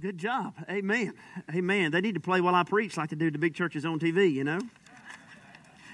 Good 0.00 0.16
job. 0.16 0.54
Amen. 0.70 1.12
Amen. 1.54 1.90
They 1.90 2.00
need 2.00 2.14
to 2.14 2.20
play 2.20 2.40
while 2.40 2.54
I 2.54 2.62
preach 2.62 2.96
like 2.96 3.10
they 3.10 3.16
do 3.16 3.30
the 3.30 3.38
big 3.38 3.54
churches 3.54 3.84
on 3.84 3.98
TV, 3.98 4.32
you 4.32 4.44
know? 4.44 4.58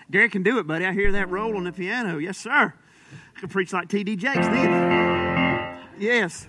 Derek 0.09 0.31
can 0.31 0.45
do 0.45 0.61
it, 0.61 0.67
buddy. 0.67 0.85
I 0.87 0.93
hear 0.93 1.11
that 1.11 1.29
roll 1.29 1.57
on 1.57 1.65
the 1.65 1.73
piano. 1.73 2.19
Yes, 2.19 2.39
sir. 2.39 2.73
I 3.37 3.41
can 3.41 3.49
preach 3.49 3.73
like 3.73 3.89
T.D. 3.89 4.15
Jakes 4.15 4.47
then. 4.47 5.81
Yes. 5.99 6.47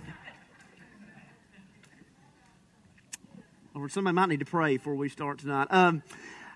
Or 3.74 3.90
somebody 3.90 4.14
might 4.14 4.30
need 4.30 4.40
to 4.42 4.46
pray 4.46 4.78
before 4.78 4.94
we 4.94 5.10
start 5.10 5.40
tonight. 5.40 5.68
Um, 5.72 6.04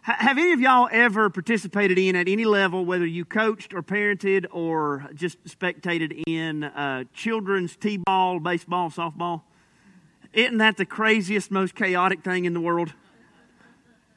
have 0.04 0.38
any 0.38 0.52
of 0.52 0.60
y'all 0.60 0.88
ever 0.92 1.32
participated 1.32 1.98
in 1.98 2.16
at 2.16 2.28
any 2.28 2.46
level, 2.46 2.86
whether 2.86 3.08
you 3.08 3.26
coached 3.26 3.74
or 3.74 3.82
parented 3.82 4.46
or 4.52 5.08
just 5.16 5.44
spectated 5.46 6.22
in 6.28 6.64
uh, 6.64 7.06
children's 7.12 7.76
t-ball, 7.76 8.40
baseball, 8.40 8.92
softball? 8.92 9.42
Isn't 10.34 10.60
that 10.60 10.78
the 10.78 10.86
craziest, 10.86 11.52
most 11.52 11.76
chaotic 11.76 12.24
thing 12.24 12.46
in 12.46 12.54
the 12.54 12.62
world? 12.62 12.94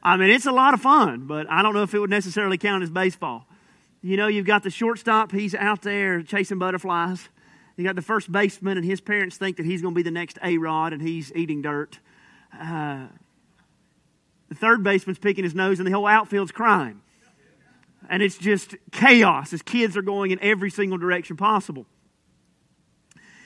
I 0.03 0.17
mean, 0.17 0.31
it's 0.31 0.47
a 0.47 0.53
lot 0.53 0.75
of 0.75 0.81
fun, 0.81 1.27
but 1.27 1.51
I 1.51 1.63
don't 1.63 1.75
know 1.75 1.83
if 1.83 1.95
it 1.95 1.99
would 1.99 2.11
necessarily 2.11 2.59
count 2.59 2.83
as 2.83 2.91
baseball. 2.91 3.47
You 4.03 4.17
know, 4.17 4.27
you've 4.27 4.47
got 4.47 4.63
the 4.63 4.71
shortstop, 4.71 5.33
he's 5.33 5.55
out 5.55 5.83
there 5.83 6.23
chasing 6.23 6.59
butterflies. 6.59 7.29
You 7.77 7.85
got 7.85 7.97
the 7.97 8.03
first 8.03 8.31
baseman, 8.31 8.77
and 8.77 8.87
his 8.87 9.01
parents 9.01 9.37
think 9.37 9.57
that 9.57 9.67
he's 9.67 9.83
going 9.83 9.95
to 9.95 9.97
be 9.97 10.03
the 10.03 10.11
next 10.11 10.39
A 10.45 10.59
Rod, 10.59 10.93
and 10.93 11.03
he's 11.03 11.33
eating 11.35 11.63
dirt. 11.63 11.99
Uh, 12.53 13.07
the 14.49 14.55
third 14.55 14.85
baseman's 14.85 15.19
picking 15.19 15.43
his 15.43 15.55
nose, 15.55 15.81
and 15.81 15.87
the 15.87 15.93
whole 15.93 16.07
outfield's 16.07 16.53
crying. 16.53 17.01
And 18.09 18.23
it's 18.23 18.37
just 18.37 18.77
chaos 18.93 19.53
as 19.53 19.63
kids 19.63 19.97
are 19.97 20.03
going 20.03 20.31
in 20.31 20.39
every 20.41 20.71
single 20.71 20.99
direction 20.99 21.37
possible. 21.37 21.87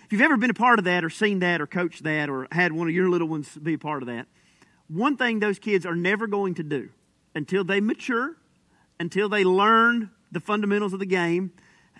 If 0.08 0.12
you've 0.12 0.22
ever 0.22 0.38
been 0.38 0.48
a 0.48 0.54
part 0.54 0.78
of 0.78 0.86
that, 0.86 1.04
or 1.04 1.10
seen 1.10 1.40
that, 1.40 1.60
or 1.60 1.66
coached 1.66 2.02
that, 2.04 2.30
or 2.30 2.48
had 2.50 2.72
one 2.72 2.88
of 2.88 2.94
your 2.94 3.10
little 3.10 3.28
ones 3.28 3.58
be 3.58 3.74
a 3.74 3.78
part 3.78 4.02
of 4.02 4.06
that, 4.06 4.26
one 4.88 5.18
thing 5.18 5.38
those 5.38 5.58
kids 5.58 5.84
are 5.84 5.94
never 5.94 6.26
going 6.26 6.54
to 6.54 6.62
do 6.62 6.88
until 7.34 7.62
they 7.62 7.78
mature, 7.78 8.34
until 8.98 9.28
they 9.28 9.44
learn 9.44 10.10
the 10.32 10.40
fundamentals 10.40 10.94
of 10.94 10.98
the 10.98 11.04
game, 11.04 11.52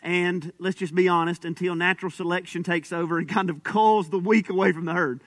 and 0.02 0.54
let's 0.58 0.78
just 0.78 0.94
be 0.94 1.06
honest, 1.06 1.44
until 1.44 1.74
natural 1.74 2.10
selection 2.10 2.62
takes 2.62 2.94
over 2.94 3.18
and 3.18 3.28
kind 3.28 3.50
of 3.50 3.62
calls 3.62 4.08
the 4.08 4.18
weak 4.18 4.48
away 4.48 4.72
from 4.72 4.86
the 4.86 4.94
herd. 4.94 5.20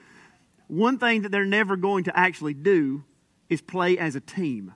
One 0.66 0.98
thing 0.98 1.22
that 1.22 1.30
they're 1.30 1.44
never 1.44 1.76
going 1.76 2.02
to 2.02 2.18
actually 2.18 2.54
do 2.54 3.04
is 3.48 3.60
play 3.60 3.96
as 3.96 4.16
a 4.16 4.20
team. 4.20 4.74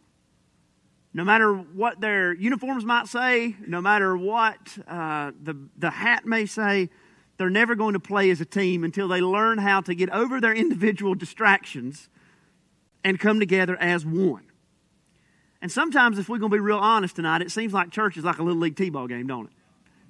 No 1.12 1.25
matter 1.25 1.53
what 1.53 2.01
their 2.01 2.33
uniforms 2.34 2.84
might 2.84 3.09
say, 3.09 3.57
no 3.67 3.81
matter 3.81 4.17
what 4.17 4.79
uh, 4.87 5.33
the, 5.43 5.57
the 5.77 5.91
hat 5.91 6.25
may 6.25 6.47
say, 6.47 6.89
they're 7.39 7.51
never 7.51 7.75
going 7.75 7.92
to 7.92 8.01
play 8.01 8.31
as 8.31 8.41
a 8.41 8.45
team 8.45 8.84
until 8.84 9.09
they 9.09 9.20
learn 9.20 9.59
how 9.59 9.81
to 9.83 9.95
get 9.95 10.11
over 10.11 10.41
their 10.41 10.55
individual 10.55 11.15
distractions 11.15 12.09
and 13.05 13.20
come 13.20 13.39
together 13.39 13.77
as 13.77 14.05
one. 14.05 14.45
And 15.62 15.70
sometimes, 15.70 16.19
if 16.19 16.28
we're 16.28 16.39
going 16.39 16.51
to 16.51 16.56
be 16.56 16.61
real 16.61 16.78
honest 16.78 17.17
tonight, 17.17 17.43
it 17.43 17.51
seems 17.51 17.73
like 17.73 17.91
church 17.91 18.17
is 18.17 18.25
like 18.25 18.39
a 18.39 18.43
little 18.43 18.61
league 18.61 18.77
t-ball 18.77 19.06
game, 19.06 19.27
don't 19.27 19.47
it? 19.47 19.53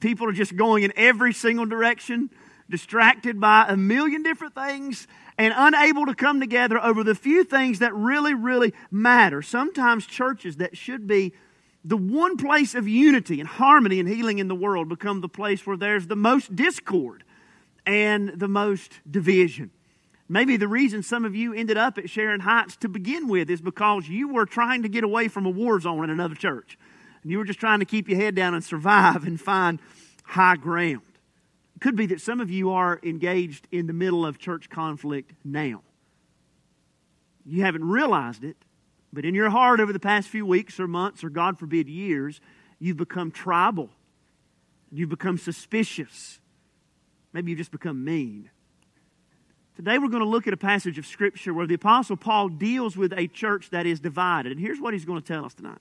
People 0.00 0.28
are 0.28 0.32
just 0.32 0.56
going 0.56 0.82
in 0.82 0.92
every 0.96 1.32
single 1.32 1.66
direction, 1.66 2.30
distracted 2.68 3.40
by 3.40 3.66
a 3.68 3.76
million 3.76 4.22
different 4.22 4.54
things, 4.54 5.06
and 5.38 5.54
unable 5.56 6.06
to 6.06 6.14
come 6.14 6.40
together 6.40 6.78
over 6.78 7.04
the 7.04 7.14
few 7.14 7.44
things 7.44 7.78
that 7.78 7.94
really, 7.94 8.34
really 8.34 8.74
matter. 8.90 9.40
Sometimes 9.40 10.06
churches 10.06 10.56
that 10.56 10.76
should 10.76 11.06
be 11.06 11.32
the 11.86 11.96
one 11.96 12.36
place 12.36 12.74
of 12.74 12.88
unity 12.88 13.38
and 13.38 13.48
harmony 13.48 14.00
and 14.00 14.08
healing 14.08 14.40
in 14.40 14.48
the 14.48 14.56
world 14.56 14.88
become 14.88 15.20
the 15.20 15.28
place 15.28 15.64
where 15.64 15.76
there's 15.76 16.08
the 16.08 16.16
most 16.16 16.56
discord 16.56 17.22
and 17.86 18.30
the 18.30 18.48
most 18.48 18.98
division. 19.08 19.70
Maybe 20.28 20.56
the 20.56 20.66
reason 20.66 21.04
some 21.04 21.24
of 21.24 21.36
you 21.36 21.54
ended 21.54 21.76
up 21.76 21.96
at 21.96 22.10
Sharon 22.10 22.40
Heights 22.40 22.74
to 22.78 22.88
begin 22.88 23.28
with 23.28 23.48
is 23.48 23.60
because 23.60 24.08
you 24.08 24.26
were 24.26 24.46
trying 24.46 24.82
to 24.82 24.88
get 24.88 25.04
away 25.04 25.28
from 25.28 25.46
a 25.46 25.50
war 25.50 25.78
zone 25.78 26.02
in 26.02 26.10
another 26.10 26.34
church. 26.34 26.76
And 27.22 27.30
you 27.30 27.38
were 27.38 27.44
just 27.44 27.60
trying 27.60 27.78
to 27.78 27.84
keep 27.84 28.08
your 28.08 28.18
head 28.18 28.34
down 28.34 28.52
and 28.52 28.64
survive 28.64 29.24
and 29.24 29.40
find 29.40 29.78
high 30.24 30.56
ground. 30.56 31.02
It 31.76 31.82
could 31.82 31.94
be 31.94 32.06
that 32.06 32.20
some 32.20 32.40
of 32.40 32.50
you 32.50 32.72
are 32.72 32.98
engaged 33.04 33.68
in 33.70 33.86
the 33.86 33.92
middle 33.92 34.26
of 34.26 34.38
church 34.38 34.68
conflict 34.68 35.34
now. 35.44 35.82
You 37.44 37.62
haven't 37.62 37.84
realized 37.84 38.42
it, 38.42 38.56
but 39.12 39.24
in 39.24 39.34
your 39.34 39.50
heart 39.50 39.80
over 39.80 39.92
the 39.92 40.00
past 40.00 40.28
few 40.28 40.44
weeks 40.44 40.78
or 40.78 40.86
months 40.86 41.24
or, 41.24 41.30
God 41.30 41.58
forbid, 41.58 41.88
years, 41.88 42.40
you've 42.78 42.96
become 42.96 43.30
tribal. 43.30 43.90
You've 44.90 45.08
become 45.08 45.38
suspicious. 45.38 46.40
Maybe 47.32 47.50
you've 47.50 47.58
just 47.58 47.70
become 47.70 48.04
mean. 48.04 48.50
Today 49.74 49.98
we're 49.98 50.08
going 50.08 50.22
to 50.22 50.28
look 50.28 50.46
at 50.46 50.54
a 50.54 50.58
passage 50.58 50.96
of 50.96 51.06
Scripture 51.06 51.52
where 51.52 51.66
the 51.66 51.74
Apostle 51.74 52.16
Paul 52.16 52.48
deals 52.48 52.96
with 52.96 53.12
a 53.12 53.26
church 53.26 53.70
that 53.70 53.84
is 53.84 54.00
divided. 54.00 54.52
And 54.52 54.60
here's 54.60 54.80
what 54.80 54.94
he's 54.94 55.04
going 55.04 55.20
to 55.20 55.26
tell 55.26 55.44
us 55.44 55.54
tonight 55.54 55.78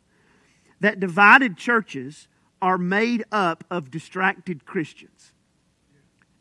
that 0.81 0.99
divided 0.99 1.55
churches 1.55 2.27
are 2.61 2.77
made 2.77 3.23
up 3.31 3.63
of 3.71 3.89
distracted 3.89 4.65
Christians. 4.65 5.31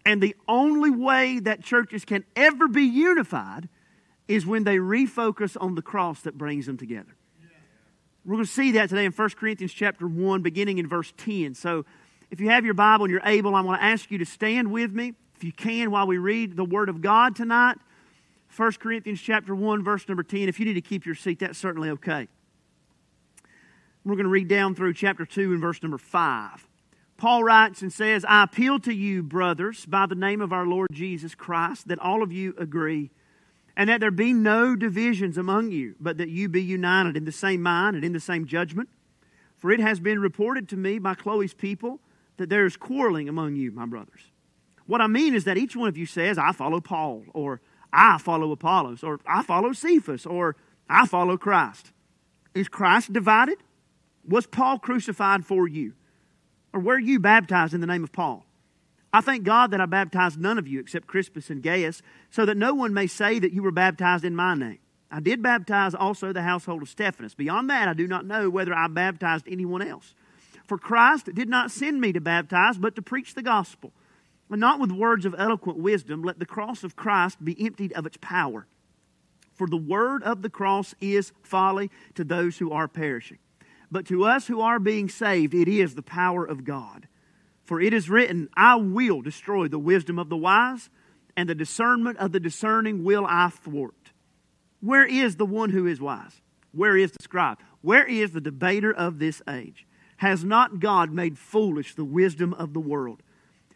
And 0.05 0.21
the 0.21 0.35
only 0.49 0.91
way 0.91 1.39
that 1.39 1.63
churches 1.63 2.05
can 2.05 2.25
ever 2.35 2.67
be 2.69 2.83
unified 2.83 3.69
is 4.29 4.47
when 4.47 4.65
they 4.65 4.77
refocus 4.77 5.57
on 5.61 5.75
the 5.75 5.83
cross 5.83 6.23
that 6.23 6.39
brings 6.39 6.67
them 6.67 6.77
together. 6.77 7.15
We're 8.25 8.37
going 8.37 8.47
to 8.47 8.51
see 8.51 8.73
that 8.73 8.89
today 8.89 9.05
in 9.05 9.13
1 9.13 9.31
Corinthians 9.31 9.73
chapter 9.73 10.09
1, 10.09 10.41
beginning 10.41 10.79
in 10.79 10.89
verse 10.89 11.13
10. 11.19 11.55
So 11.55 11.85
if 12.31 12.41
you 12.41 12.49
have 12.49 12.65
your 12.65 12.75
Bible 12.75 13.05
and 13.05 13.13
you're 13.13 13.21
able, 13.25 13.55
I 13.55 13.61
want 13.61 13.81
to 13.81 13.85
ask 13.85 14.11
you 14.11 14.19
to 14.19 14.25
stand 14.25 14.71
with 14.71 14.93
me, 14.93 15.13
if 15.37 15.45
you 15.45 15.53
can, 15.53 15.91
while 15.91 16.07
we 16.07 16.17
read 16.17 16.57
the 16.57 16.65
Word 16.65 16.89
of 16.89 17.03
God 17.03 17.37
tonight. 17.37 17.77
1 18.57 18.73
Corinthians 18.75 19.21
chapter 19.21 19.55
1, 19.55 19.85
verse 19.85 20.09
number 20.09 20.23
10. 20.23 20.49
If 20.49 20.59
you 20.59 20.65
need 20.65 20.75
to 20.75 20.81
keep 20.81 21.05
your 21.05 21.15
seat, 21.15 21.41
that's 21.41 21.59
certainly 21.59 21.91
okay. 21.91 22.29
We're 24.05 24.15
going 24.15 24.25
to 24.25 24.31
read 24.31 24.49
down 24.49 24.75
through 24.75 24.95
chapter 24.95 25.27
2 25.27 25.53
and 25.53 25.61
verse 25.61 25.83
number 25.83 25.99
5. 25.99 26.67
Paul 27.17 27.45
writes 27.45 27.83
and 27.83 27.93
says, 27.93 28.25
I 28.29 28.45
appeal 28.45 28.79
to 28.81 28.93
you, 28.93 29.23
brothers, 29.23 29.87
by 29.87 30.07
the 30.07 30.15
name 30.15 30.41
of 30.41 30.53
our 30.53 30.67
Lord 30.67 30.89
Jesus 30.93 31.35
Christ, 31.35 31.89
that 31.89 31.99
all 31.99 32.23
of 32.23 32.33
you 32.33 32.55
agree, 32.59 33.11
and 33.77 33.89
that 33.89 34.01
there 34.01 34.11
be 34.11 34.33
no 34.33 34.77
divisions 34.77 35.37
among 35.37 35.73
you, 35.73 35.97
but 35.99 36.19
that 36.19 36.29
you 36.29 36.49
be 36.49 36.63
united 36.63 37.17
in 37.17 37.25
the 37.25 37.33
same 37.33 37.63
mind 37.63 37.97
and 37.97 38.05
in 38.05 38.13
the 38.13 38.21
same 38.21 38.47
judgment. 38.47 38.89
For 39.57 39.71
it 39.71 39.81
has 39.81 39.99
been 40.01 40.21
reported 40.21 40.69
to 40.69 40.77
me 40.77 40.99
by 40.99 41.15
Chloe's 41.15 41.55
people 41.55 42.01
that 42.37 42.49
there 42.49 42.67
is 42.67 42.77
quarreling 42.77 43.29
among 43.29 43.57
you, 43.57 43.73
my 43.73 43.87
brothers. 43.87 44.31
What 44.87 45.01
I 45.01 45.07
mean 45.07 45.35
is 45.35 45.45
that 45.45 45.57
each 45.57 45.75
one 45.75 45.89
of 45.89 45.97
you 45.97 46.07
says, 46.07 46.37
I 46.37 46.53
follow 46.53 46.81
Paul, 46.81 47.25
or 47.33 47.61
I 47.93 48.19
follow 48.19 48.53
Apollos, 48.53 49.03
or 49.03 49.21
I 49.27 49.43
follow 49.43 49.73
Cephas, 49.73 50.27
or 50.27 50.57
I 50.89 51.07
follow 51.07 51.37
Christ. 51.37 51.93
Is 52.55 52.69
Christ 52.69 53.13
divided? 53.13 53.59
Was 54.29 54.47
Paul 54.47 54.79
crucified 54.79 55.45
for 55.45 55.67
you? 55.67 55.95
Or 56.73 56.81
were 56.81 56.99
you 56.99 57.19
baptized 57.19 57.73
in 57.73 57.81
the 57.81 57.87
name 57.87 58.05
of 58.05 58.13
Paul? 58.13 58.44
I 59.15 59.21
thank 59.21 59.45
God 59.45 59.71
that 59.71 59.81
I 59.81 59.87
baptized 59.87 60.41
none 60.41 60.59
of 60.59 60.67
you 60.67 60.81
except 60.81 61.07
Crispus 61.07 61.49
and 61.49 61.63
Gaius, 61.63 62.03
so 62.31 62.45
that 62.45 62.57
no 62.57 62.75
one 62.75 62.93
may 62.93 63.07
say 63.07 63.39
that 63.39 63.53
you 63.53 63.63
were 63.63 63.71
baptized 63.71 64.25
in 64.25 64.35
my 64.35 64.55
name. 64.55 64.81
I 65.11 65.21
did 65.21 65.41
baptize 65.41 65.95
also 65.95 66.33
the 66.33 66.43
household 66.43 66.83
of 66.83 66.89
Stephanas. 66.89 67.35
Beyond 67.35 67.71
that, 67.71 67.89
I 67.89 67.95
do 67.95 68.09
not 68.09 68.27
know 68.27 68.51
whether 68.51 68.75
I 68.75 68.89
baptized 68.89 69.47
anyone 69.49 69.83
else. 69.83 70.15
For 70.67 70.77
Christ 70.77 71.33
did 71.33 71.49
not 71.49 71.71
send 71.71 72.01
me 72.01 72.13
to 72.13 72.21
baptize, 72.21 72.77
but 72.77 72.97
to 72.97 73.03
preach 73.03 73.35
the 73.35 73.43
gospel. 73.43 73.93
And 74.51 74.61
not 74.61 74.81
with 74.81 74.91
words 74.91 75.25
of 75.25 75.35
eloquent 75.39 75.79
wisdom, 75.79 76.23
let 76.23 76.39
the 76.39 76.47
cross 76.47 76.83
of 76.85 76.97
Christ 76.97 77.45
be 77.45 77.57
emptied 77.65 77.93
of 77.93 78.07
its 78.07 78.19
power. 78.21 78.67
For 79.55 79.69
the 79.69 79.77
word 79.77 80.25
of 80.25 80.43
the 80.43 80.51
cross 80.51 80.95
is 81.01 81.33
folly 81.43 81.91
to 82.17 82.25
those 82.25 82.59
who 82.59 82.73
are 82.73 82.89
perishing 82.89 83.39
but 83.95 84.07
to 84.07 84.25
us 84.25 84.49
who 84.49 84.61
are 84.61 84.81
being 84.81 85.09
saved, 85.09 85.55
it 85.55 85.69
is 85.69 85.95
the 85.95 86.03
power 86.03 86.45
of 86.45 86.65
God. 86.65 87.07
For 87.65 87.81
it 87.81 87.93
is 87.95 88.11
written, 88.11 88.49
I 88.55 88.77
will 88.77 89.23
destroy 89.23 89.69
the 89.69 89.79
wisdom 89.79 90.19
of 90.19 90.29
the 90.29 90.37
wise, 90.37 90.91
and 91.37 91.49
the 91.49 91.55
discernment 91.55 92.19
of 92.19 92.33
the 92.33 92.41
discerning 92.41 93.03
will 93.03 93.27
I 93.27 93.49
thwart. 93.49 94.13
Where 94.81 95.07
is 95.07 95.37
the 95.37 95.47
one 95.47 95.71
who 95.71 95.87
is 95.87 96.01
wise? 96.01 96.43
Where 96.73 96.97
is 96.97 97.13
the 97.13 97.23
scribe? 97.23 97.59
Where 97.81 98.07
is 98.07 98.33
the 98.33 98.41
debater 98.41 98.93
of 98.93 99.19
this 99.19 99.41
age? 99.49 99.87
Has 100.19 100.45
not 100.45 100.79
God 100.79 101.13
made 101.13 101.39
foolish 101.39 101.95
the 101.95 102.05
wisdom 102.05 102.53
of 102.55 102.73
the 102.75 102.81
world? 102.81 103.23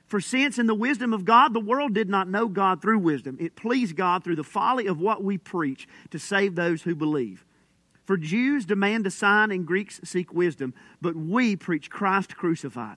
For 0.06 0.20
since 0.20 0.58
in 0.58 0.66
the 0.66 0.74
wisdom 0.74 1.12
of 1.12 1.24
God 1.24 1.52
the 1.52 1.60
world 1.60 1.94
did 1.94 2.08
not 2.08 2.28
know 2.28 2.48
God 2.48 2.80
through 2.80 2.98
wisdom, 2.98 3.36
it 3.40 3.56
pleased 3.56 3.96
God 3.96 4.24
through 4.24 4.36
the 4.36 4.44
folly 4.44 4.86
of 4.86 5.00
what 5.00 5.22
we 5.22 5.36
preach 5.36 5.86
to 6.10 6.18
save 6.18 6.54
those 6.54 6.82
who 6.82 6.94
believe. 6.94 7.44
For 8.04 8.16
Jews 8.16 8.64
demand 8.64 9.06
a 9.06 9.10
sign 9.10 9.50
and 9.50 9.66
Greeks 9.66 10.00
seek 10.04 10.32
wisdom, 10.32 10.72
but 11.00 11.14
we 11.14 11.56
preach 11.56 11.90
Christ 11.90 12.36
crucified. 12.36 12.96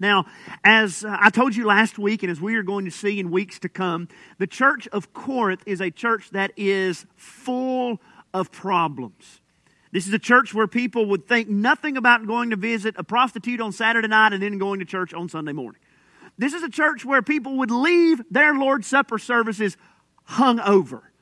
Now, 0.00 0.24
as 0.64 1.04
uh, 1.04 1.14
I 1.20 1.28
told 1.28 1.54
you 1.54 1.66
last 1.66 1.98
week, 1.98 2.22
and 2.22 2.32
as 2.32 2.40
we 2.40 2.56
are 2.56 2.62
going 2.62 2.86
to 2.86 2.90
see 2.90 3.20
in 3.20 3.30
weeks 3.30 3.58
to 3.60 3.68
come, 3.68 4.08
the 4.38 4.46
church 4.46 4.88
of 4.88 5.12
Corinth 5.12 5.62
is 5.66 5.80
a 5.82 5.90
church 5.90 6.30
that 6.30 6.52
is 6.56 7.04
full 7.14 8.00
of 8.32 8.50
problems. 8.50 9.42
This 9.92 10.08
is 10.08 10.14
a 10.14 10.18
church 10.18 10.54
where 10.54 10.66
people 10.66 11.04
would 11.06 11.28
think 11.28 11.48
nothing 11.48 11.96
about 11.98 12.26
going 12.26 12.50
to 12.50 12.56
visit 12.56 12.94
a 12.96 13.04
prostitute 13.04 13.60
on 13.60 13.72
Saturday 13.72 14.08
night 14.08 14.32
and 14.32 14.42
then 14.42 14.56
going 14.56 14.78
to 14.78 14.86
church 14.86 15.12
on 15.12 15.28
Sunday 15.28 15.52
morning. 15.52 15.80
This 16.38 16.54
is 16.54 16.62
a 16.62 16.70
church 16.70 17.04
where 17.04 17.20
people 17.20 17.58
would 17.58 17.70
leave 17.70 18.22
their 18.30 18.54
Lord's 18.54 18.86
Supper 18.86 19.18
services 19.18 19.76
hung 20.24 20.60
over. 20.60 21.12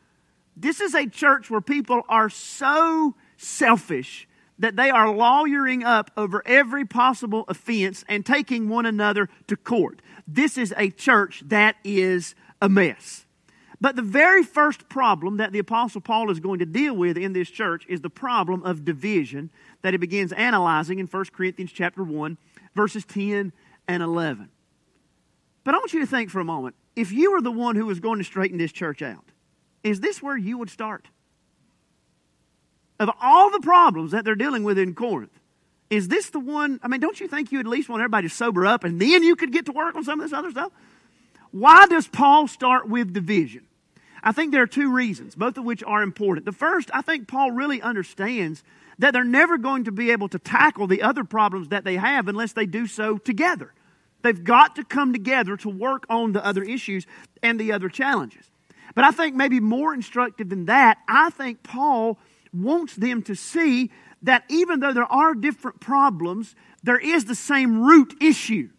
This 0.56 0.80
is 0.80 0.94
a 0.94 1.06
church 1.06 1.50
where 1.50 1.60
people 1.60 2.02
are 2.08 2.28
so 2.28 3.16
selfish 3.36 4.27
that 4.58 4.76
they 4.76 4.90
are 4.90 5.14
lawyering 5.14 5.84
up 5.84 6.10
over 6.16 6.42
every 6.46 6.84
possible 6.84 7.44
offense 7.48 8.04
and 8.08 8.26
taking 8.26 8.68
one 8.68 8.86
another 8.86 9.28
to 9.46 9.56
court. 9.56 10.02
This 10.26 10.58
is 10.58 10.74
a 10.76 10.90
church 10.90 11.42
that 11.46 11.76
is 11.84 12.34
a 12.60 12.68
mess. 12.68 13.24
But 13.80 13.94
the 13.94 14.02
very 14.02 14.42
first 14.42 14.88
problem 14.88 15.36
that 15.36 15.52
the 15.52 15.60
Apostle 15.60 16.00
Paul 16.00 16.30
is 16.30 16.40
going 16.40 16.58
to 16.58 16.66
deal 16.66 16.94
with 16.94 17.16
in 17.16 17.32
this 17.32 17.48
church 17.48 17.86
is 17.88 18.00
the 18.00 18.10
problem 18.10 18.64
of 18.64 18.84
division 18.84 19.50
that 19.82 19.94
he 19.94 19.98
begins 19.98 20.32
analyzing 20.32 20.98
in 20.98 21.06
1 21.06 21.24
Corinthians 21.32 21.70
chapter 21.70 22.02
1, 22.02 22.38
verses 22.74 23.04
10 23.04 23.52
and 23.86 24.02
11. 24.02 24.48
But 25.62 25.74
I 25.74 25.78
want 25.78 25.92
you 25.92 26.00
to 26.00 26.06
think 26.06 26.30
for 26.30 26.40
a 26.40 26.44
moment 26.44 26.74
if 26.96 27.12
you 27.12 27.30
were 27.30 27.40
the 27.40 27.52
one 27.52 27.76
who 27.76 27.86
was 27.86 28.00
going 28.00 28.18
to 28.18 28.24
straighten 28.24 28.58
this 28.58 28.72
church 28.72 29.02
out, 29.02 29.24
is 29.84 30.00
this 30.00 30.20
where 30.20 30.36
you 30.36 30.58
would 30.58 30.70
start? 30.70 31.06
Of 32.98 33.10
all 33.20 33.50
the 33.50 33.60
problems 33.60 34.12
that 34.12 34.24
they're 34.24 34.34
dealing 34.34 34.64
with 34.64 34.78
in 34.78 34.94
Corinth, 34.94 35.38
is 35.90 36.08
this 36.08 36.30
the 36.30 36.40
one? 36.40 36.80
I 36.82 36.88
mean, 36.88 37.00
don't 37.00 37.18
you 37.18 37.28
think 37.28 37.52
you 37.52 37.60
at 37.60 37.66
least 37.66 37.88
want 37.88 38.00
everybody 38.00 38.28
to 38.28 38.34
sober 38.34 38.66
up 38.66 38.84
and 38.84 39.00
then 39.00 39.22
you 39.22 39.36
could 39.36 39.52
get 39.52 39.66
to 39.66 39.72
work 39.72 39.94
on 39.94 40.04
some 40.04 40.20
of 40.20 40.26
this 40.26 40.36
other 40.36 40.50
stuff? 40.50 40.72
Why 41.50 41.86
does 41.86 42.06
Paul 42.06 42.46
start 42.46 42.88
with 42.88 43.12
division? 43.12 43.66
I 44.22 44.32
think 44.32 44.52
there 44.52 44.62
are 44.62 44.66
two 44.66 44.92
reasons, 44.92 45.34
both 45.34 45.56
of 45.56 45.64
which 45.64 45.82
are 45.84 46.02
important. 46.02 46.44
The 46.44 46.52
first, 46.52 46.90
I 46.92 47.02
think 47.02 47.28
Paul 47.28 47.52
really 47.52 47.80
understands 47.80 48.62
that 48.98 49.12
they're 49.12 49.24
never 49.24 49.56
going 49.56 49.84
to 49.84 49.92
be 49.92 50.10
able 50.10 50.28
to 50.28 50.38
tackle 50.38 50.86
the 50.86 51.02
other 51.02 51.24
problems 51.24 51.68
that 51.68 51.84
they 51.84 51.96
have 51.96 52.28
unless 52.28 52.52
they 52.52 52.66
do 52.66 52.86
so 52.86 53.16
together. 53.16 53.72
They've 54.22 54.42
got 54.42 54.76
to 54.76 54.84
come 54.84 55.12
together 55.12 55.56
to 55.58 55.68
work 55.68 56.04
on 56.10 56.32
the 56.32 56.44
other 56.44 56.64
issues 56.64 57.06
and 57.42 57.58
the 57.58 57.72
other 57.72 57.88
challenges. 57.88 58.50
But 58.94 59.04
I 59.04 59.12
think 59.12 59.36
maybe 59.36 59.60
more 59.60 59.94
instructive 59.94 60.48
than 60.48 60.64
that, 60.66 60.98
I 61.06 61.30
think 61.30 61.62
Paul 61.62 62.18
wants 62.52 62.94
them 62.96 63.22
to 63.22 63.34
see 63.34 63.90
that 64.22 64.44
even 64.48 64.80
though 64.80 64.92
there 64.92 65.10
are 65.12 65.34
different 65.34 65.80
problems, 65.80 66.54
there 66.82 66.98
is 66.98 67.24
the 67.24 67.34
same 67.34 67.82
root 67.82 68.14
issue. 68.20 68.70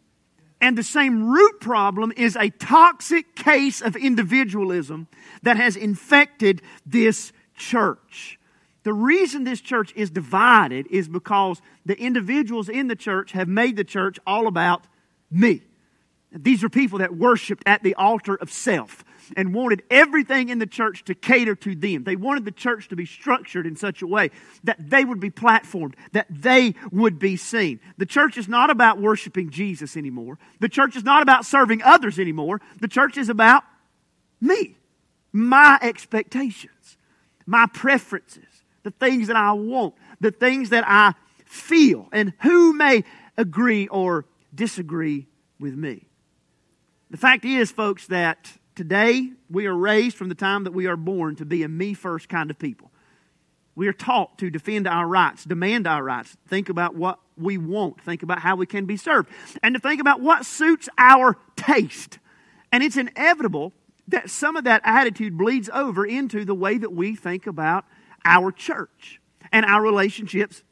And 0.62 0.78
the 0.78 0.84
same 0.84 1.30
root 1.30 1.62
problem 1.62 2.12
is 2.18 2.36
a 2.36 2.50
toxic 2.50 3.36
case 3.36 3.82
of 3.82 3.96
individualism 3.96 5.08
that 5.44 5.56
has 5.56 5.78
infected 5.78 6.62
this 6.86 7.32
church. 7.56 8.40
The 8.84 8.94
reason 8.94 9.44
this 9.44 9.62
church 9.62 9.94
is 9.96 10.10
divided 10.10 10.88
is 10.88 11.08
because 11.08 11.62
the 11.86 11.98
individuals 11.98 12.68
in 12.70 12.88
the 12.88 12.96
church 12.96 13.32
have 13.32 13.48
made 13.48 13.76
the 13.76 13.84
church 13.84 14.20
all 14.26 14.48
about 14.48 14.86
me. 15.32 15.62
These 16.32 16.64
are 16.64 16.70
people 16.70 17.00
that 17.00 17.16
worshiped 17.16 17.64
at 17.66 17.82
the 17.82 17.96
altar 17.96 18.36
of 18.36 18.52
self 18.52 19.04
and 19.36 19.54
wanted 19.54 19.84
everything 19.90 20.50
in 20.50 20.60
the 20.60 20.68
church 20.68 21.04
to 21.06 21.16
cater 21.16 21.56
to 21.56 21.76
them. 21.76 22.04
They 22.04 22.16
wanted 22.16 22.46
the 22.46 22.52
church 22.52 22.88
to 22.90 22.96
be 22.96 23.06
structured 23.06 23.66
in 23.66 23.76
such 23.76 24.02
a 24.02 24.08
way 24.08 24.30
that 24.64 24.78
they 24.90 25.04
would 25.06 25.20
be 25.20 25.32
platformed, 25.32 25.96
that 26.12 26.28
they 26.30 26.76
would 26.92 27.18
be 27.18 27.36
seen. 27.36 27.80
The 27.98 28.06
church 28.06 28.38
is 28.38 28.48
not 28.48 28.70
about 28.70 29.02
worshiping 29.02 29.50
Jesus 29.50 29.98
anymore. 29.98 30.38
The 30.60 30.70
church 30.70 30.96
is 30.96 31.04
not 31.04 31.24
about 31.24 31.46
serving 31.46 31.82
others 31.82 32.20
anymore. 32.20 32.62
The 32.80 32.88
church 32.88 33.18
is 33.18 33.30
about 33.30 33.64
me, 34.40 34.76
my 35.32 35.80
expectations, 35.82 36.98
my 37.46 37.66
preferences, 37.74 38.46
the 38.84 38.92
things 38.92 39.28
that 39.28 39.36
I 39.36 39.54
want, 39.54 39.96
the 40.22 40.32
things 40.32 40.70
that 40.70 40.84
I 40.88 41.14
feel, 41.46 42.08
and 42.12 42.34
who 42.42 42.74
may 42.74 43.04
agree 43.36 43.88
or 43.88 44.26
disagree 44.54 45.28
with 45.60 45.76
me. 45.76 46.09
The 47.12 47.18
fact 47.18 47.46
is, 47.46 47.72
folks, 47.72 48.08
that 48.08 48.60
Today, 48.80 49.34
we 49.50 49.66
are 49.66 49.76
raised 49.76 50.16
from 50.16 50.30
the 50.30 50.36
time 50.36 50.64
that 50.64 50.72
we 50.72 50.88
are 50.88 50.96
born 50.96 51.36
to 51.36 51.44
be 51.44 51.64
a 51.64 51.68
me 51.68 51.94
first 51.94 52.30
kind 52.30 52.50
of 52.50 52.58
people. 52.58 52.92
We 53.76 53.90
are 53.90 53.94
taught 53.94 54.38
to 54.38 54.50
defend 54.50 54.88
our 54.88 55.06
rights, 55.06 55.44
demand 55.44 55.86
our 55.86 56.02
rights, 56.02 56.38
think 56.48 56.70
about 56.70 56.96
what 56.96 57.20
we 57.36 57.58
want, 57.58 58.00
think 58.00 58.24
about 58.24 58.40
how 58.40 58.56
we 58.56 58.66
can 58.66 58.86
be 58.86 58.96
served, 58.96 59.30
and 59.62 59.76
to 59.76 59.82
think 59.82 60.00
about 60.00 60.22
what 60.22 60.46
suits 60.46 60.88
our 60.98 61.36
taste. 61.58 62.20
And 62.72 62.82
it's 62.82 62.96
inevitable 62.96 63.74
that 64.08 64.30
some 64.30 64.56
of 64.56 64.64
that 64.64 64.80
attitude 64.86 65.38
bleeds 65.38 65.70
over 65.74 66.06
into 66.06 66.46
the 66.46 66.56
way 66.56 66.78
that 66.78 66.94
we 66.94 67.18
think 67.18 67.48
about 67.48 67.84
our 68.24 68.50
church 68.50 69.20
and 69.52 69.66
our 69.66 69.82
relationships 69.82 70.64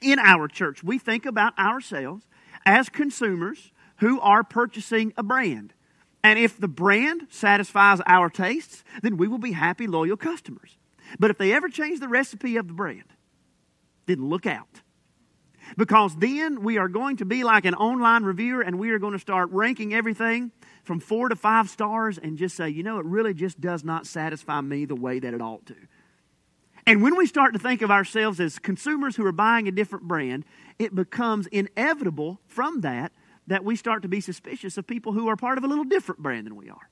in 0.00 0.18
our 0.18 0.48
church. 0.48 0.82
We 0.82 0.98
think 0.98 1.26
about 1.26 1.58
ourselves 1.58 2.24
as 2.64 2.88
consumers 2.88 3.72
who 3.98 4.20
are 4.20 4.44
purchasing 4.44 5.12
a 5.16 5.22
brand. 5.22 5.72
And 6.22 6.38
if 6.38 6.58
the 6.58 6.68
brand 6.68 7.28
satisfies 7.30 8.00
our 8.06 8.28
tastes, 8.28 8.82
then 9.02 9.16
we 9.16 9.28
will 9.28 9.38
be 9.38 9.52
happy, 9.52 9.86
loyal 9.86 10.16
customers. 10.16 10.76
But 11.18 11.30
if 11.30 11.38
they 11.38 11.52
ever 11.52 11.68
change 11.68 12.00
the 12.00 12.08
recipe 12.08 12.56
of 12.56 12.66
the 12.66 12.74
brand, 12.74 13.04
then 14.06 14.28
look 14.28 14.46
out. 14.46 14.82
Because 15.76 16.16
then 16.16 16.62
we 16.62 16.78
are 16.78 16.88
going 16.88 17.16
to 17.18 17.24
be 17.24 17.44
like 17.44 17.64
an 17.64 17.74
online 17.74 18.24
reviewer 18.24 18.60
and 18.60 18.78
we 18.78 18.90
are 18.90 18.98
going 18.98 19.12
to 19.12 19.18
start 19.18 19.50
ranking 19.50 19.94
everything 19.94 20.52
from 20.84 21.00
four 21.00 21.28
to 21.28 21.36
five 21.36 21.68
stars 21.68 22.18
and 22.18 22.38
just 22.38 22.56
say, 22.56 22.68
you 22.68 22.82
know, 22.82 22.98
it 22.98 23.06
really 23.06 23.34
just 23.34 23.60
does 23.60 23.82
not 23.82 24.06
satisfy 24.06 24.60
me 24.60 24.84
the 24.84 24.94
way 24.94 25.18
that 25.18 25.34
it 25.34 25.42
ought 25.42 25.66
to. 25.66 25.76
And 26.86 27.02
when 27.02 27.16
we 27.16 27.26
start 27.26 27.52
to 27.54 27.58
think 27.58 27.82
of 27.82 27.90
ourselves 27.90 28.38
as 28.38 28.60
consumers 28.60 29.16
who 29.16 29.26
are 29.26 29.32
buying 29.32 29.66
a 29.66 29.72
different 29.72 30.06
brand, 30.06 30.44
it 30.78 30.94
becomes 30.94 31.48
inevitable 31.48 32.40
from 32.46 32.82
that 32.82 33.12
that 33.46 33.64
we 33.64 33.76
start 33.76 34.02
to 34.02 34.08
be 34.08 34.20
suspicious 34.20 34.76
of 34.76 34.86
people 34.86 35.12
who 35.12 35.28
are 35.28 35.36
part 35.36 35.58
of 35.58 35.64
a 35.64 35.68
little 35.68 35.84
different 35.84 36.22
brand 36.22 36.46
than 36.46 36.56
we 36.56 36.68
are. 36.68 36.90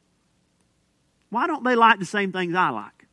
Why 1.31 1.47
don't 1.47 1.65
they 1.65 1.75
like 1.75 1.99
the 1.99 2.07
same 2.07 2.33
things 2.33 2.55
I 2.55 2.71
like? 2.71 3.07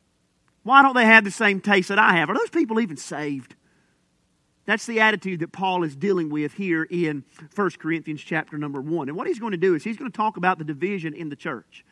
Why 0.62 0.82
don't 0.82 0.94
they 0.94 1.06
have 1.06 1.24
the 1.24 1.30
same 1.30 1.60
taste 1.60 1.88
that 1.88 1.98
I 1.98 2.16
have? 2.16 2.30
Are 2.30 2.38
those 2.38 2.50
people 2.50 2.80
even 2.80 2.96
saved? 2.96 3.56
That's 4.64 4.86
the 4.86 5.00
attitude 5.00 5.40
that 5.40 5.50
Paul 5.50 5.82
is 5.82 5.96
dealing 5.96 6.30
with 6.30 6.54
here 6.54 6.84
in 6.84 7.24
1 7.54 7.70
Corinthians 7.80 8.20
chapter 8.20 8.56
number 8.56 8.80
1. 8.80 9.08
And 9.08 9.16
what 9.16 9.26
he's 9.26 9.40
going 9.40 9.50
to 9.50 9.56
do 9.56 9.74
is 9.74 9.82
he's 9.82 9.96
going 9.96 10.10
to 10.10 10.16
talk 10.16 10.36
about 10.36 10.58
the 10.58 10.64
division 10.64 11.14
in 11.14 11.30
the 11.30 11.36
church 11.36 11.84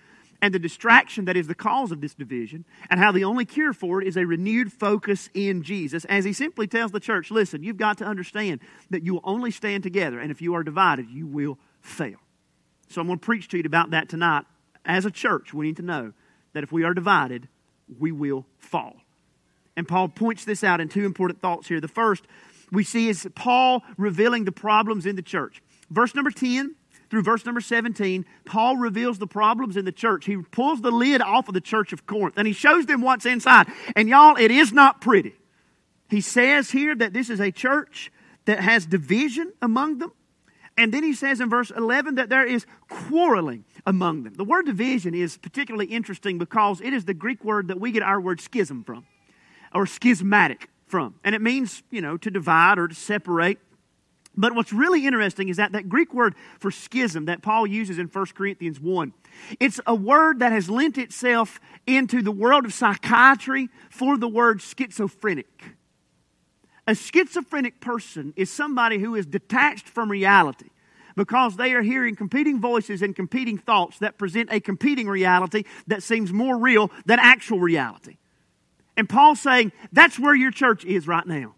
and 0.42 0.54
the 0.54 0.59
distraction 0.59 1.26
that 1.26 1.37
is 1.37 1.47
the 1.47 1.54
cause 1.54 1.92
of 1.92 2.00
this 2.00 2.14
division, 2.14 2.64
and 2.88 2.99
how 2.99 3.12
the 3.12 3.25
only 3.25 3.44
cure 3.44 3.73
for 3.73 4.00
it 4.00 4.09
is 4.09 4.16
a 4.16 4.25
renewed 4.25 4.73
focus 4.73 5.28
in 5.35 5.62
Jesus. 5.62 6.04
As 6.06 6.25
he 6.25 6.32
simply 6.32 6.66
tells 6.66 6.92
the 6.92 7.00
church, 7.00 7.30
listen, 7.30 7.62
you've 7.62 7.76
got 7.76 7.99
to 7.99 8.04
understand 8.04 8.61
that 8.90 9.02
you 9.02 9.14
will 9.14 9.25
only 9.25 9.50
stand 9.50 9.82
together, 9.82 10.18
and 10.18 10.30
if 10.30 10.40
you 10.40 10.54
are 10.54 10.62
divided, 10.62 11.11
you 11.11 11.26
will 11.26 11.59
fail. 11.80 12.18
So 12.88 13.00
I'm 13.00 13.06
going 13.06 13.18
to 13.18 13.25
preach 13.25 13.49
to 13.49 13.59
you 13.59 13.64
about 13.64 13.90
that 13.90 14.09
tonight. 14.09 14.44
As 14.85 15.04
a 15.04 15.11
church, 15.11 15.52
we 15.52 15.66
need 15.66 15.76
to 15.76 15.82
know 15.82 16.12
that 16.52 16.62
if 16.62 16.73
we 16.73 16.85
are 16.85 16.94
divided, 16.94 17.49
we 17.99 18.12
will 18.12 18.47
fall. 18.59 18.97
And 19.76 19.87
Paul 19.87 20.09
points 20.09 20.44
this 20.44 20.64
out 20.64 20.80
in 20.80 20.88
two 20.88 21.04
important 21.04 21.40
thoughts 21.40 21.68
here. 21.68 21.80
The 21.80 21.88
first 21.88 22.25
we 22.73 22.85
see 22.85 23.09
is 23.09 23.28
Paul 23.35 23.82
revealing 23.97 24.44
the 24.44 24.52
problems 24.52 25.06
in 25.06 25.16
the 25.16 25.23
church. 25.23 25.62
Verse 25.90 26.14
number 26.14 26.30
10 26.30 26.75
through 27.11 27.23
verse 27.23 27.45
number 27.45 27.61
17, 27.61 28.25
Paul 28.45 28.76
reveals 28.76 29.19
the 29.19 29.26
problems 29.26 29.76
in 29.76 29.85
the 29.85 29.93
church. 29.93 30.26
He 30.26 30.37
pulls 30.37 30.81
the 30.81 30.93
lid 30.93 31.21
off 31.21 31.49
of 31.49 31.55
the 31.55 31.61
church 31.61 31.93
of 31.93 32.07
Corinth 32.07 32.38
and 32.38 32.47
he 32.47 32.52
shows 32.52 32.87
them 32.87 33.02
what's 33.02 33.26
inside. 33.26 33.67
And 33.97 34.09
y'all, 34.09 34.37
it 34.37 34.50
is 34.50 34.73
not 34.73 35.00
pretty. 35.00 35.35
He 36.09 36.21
says 36.21 36.71
here 36.71 36.95
that 36.95 37.12
this 37.12 37.29
is 37.29 37.40
a 37.40 37.50
church 37.50 38.12
that 38.45 38.61
has 38.61 38.87
division 38.87 39.52
among 39.61 39.99
them. 39.99 40.12
And 40.76 40.95
then 40.95 41.02
he 41.02 41.12
says 41.12 41.40
in 41.40 41.50
verse 41.50 41.71
11 41.71 42.14
that 42.14 42.29
there 42.29 42.47
is 42.47 42.64
quarreling 42.88 43.64
among 43.87 44.23
them. 44.23 44.35
The 44.35 44.45
word 44.45 44.67
division 44.67 45.14
is 45.14 45.37
particularly 45.37 45.87
interesting 45.87 46.38
because 46.38 46.81
it 46.81 46.93
is 46.93 47.05
the 47.05 47.14
Greek 47.14 47.45
word 47.45 47.69
that 47.69 47.81
we 47.81 47.90
get 47.93 48.02
our 48.02 48.21
word 48.21 48.40
schism 48.40 48.85
from, 48.85 49.05
or 49.75 49.85
schismatic 49.85 50.71
from. 50.87 51.17
And 51.23 51.35
it 51.35 51.43
means, 51.43 51.83
you 51.90 52.00
know, 52.00 52.17
to 52.17 52.31
divide 52.31 52.79
or 52.79 52.88
to 52.88 52.95
separate. 52.95 53.59
But 54.40 54.54
what's 54.54 54.73
really 54.73 55.06
interesting 55.06 55.50
is 55.50 55.59
that 55.59 55.73
that 55.73 55.88
Greek 55.90 56.14
word 56.14 56.35
for 56.59 56.70
schism 56.70 57.26
that 57.26 57.42
Paul 57.42 57.66
uses 57.66 57.99
in 57.99 58.06
1 58.06 58.26
Corinthians 58.35 58.80
1, 58.80 59.12
it's 59.61 59.80
a 59.87 59.94
word 59.94 60.38
that 60.38 60.50
has 60.50 60.70
lent 60.70 60.97
itself 60.97 61.61
into 61.87 62.23
the 62.23 62.32
world 62.32 62.64
of 62.64 62.73
psychiatry 62.73 63.68
for 63.90 64.16
the 64.16 64.28
word 64.28 64.62
schizophrenic. 64.62 65.76
A 66.87 66.94
schizophrenic 66.94 67.80
person 67.80 68.32
is 68.35 68.50
somebody 68.50 68.99
who 68.99 69.14
is 69.14 69.26
detached 69.26 69.88
from 69.88 70.11
reality 70.11 70.70
because 71.16 71.56
they 71.56 71.75
are 71.75 71.82
hearing 71.82 72.16
competing 72.16 72.61
voices 72.61 73.02
and 73.02 73.14
competing 73.14 73.59
thoughts 73.59 73.99
that 73.99 74.16
present 74.16 74.49
a 74.50 74.59
competing 74.59 75.06
reality 75.06 75.64
that 75.87 76.02
seems 76.02 76.32
more 76.32 76.56
real 76.56 76.90
than 77.04 77.18
actual 77.18 77.61
reality. 77.61 78.16
And 78.97 79.06
Paul's 79.06 79.40
saying 79.40 79.73
that's 79.92 80.18
where 80.18 80.35
your 80.35 80.50
church 80.50 80.87
is 80.87 81.06
right 81.06 81.26
now. 81.26 81.56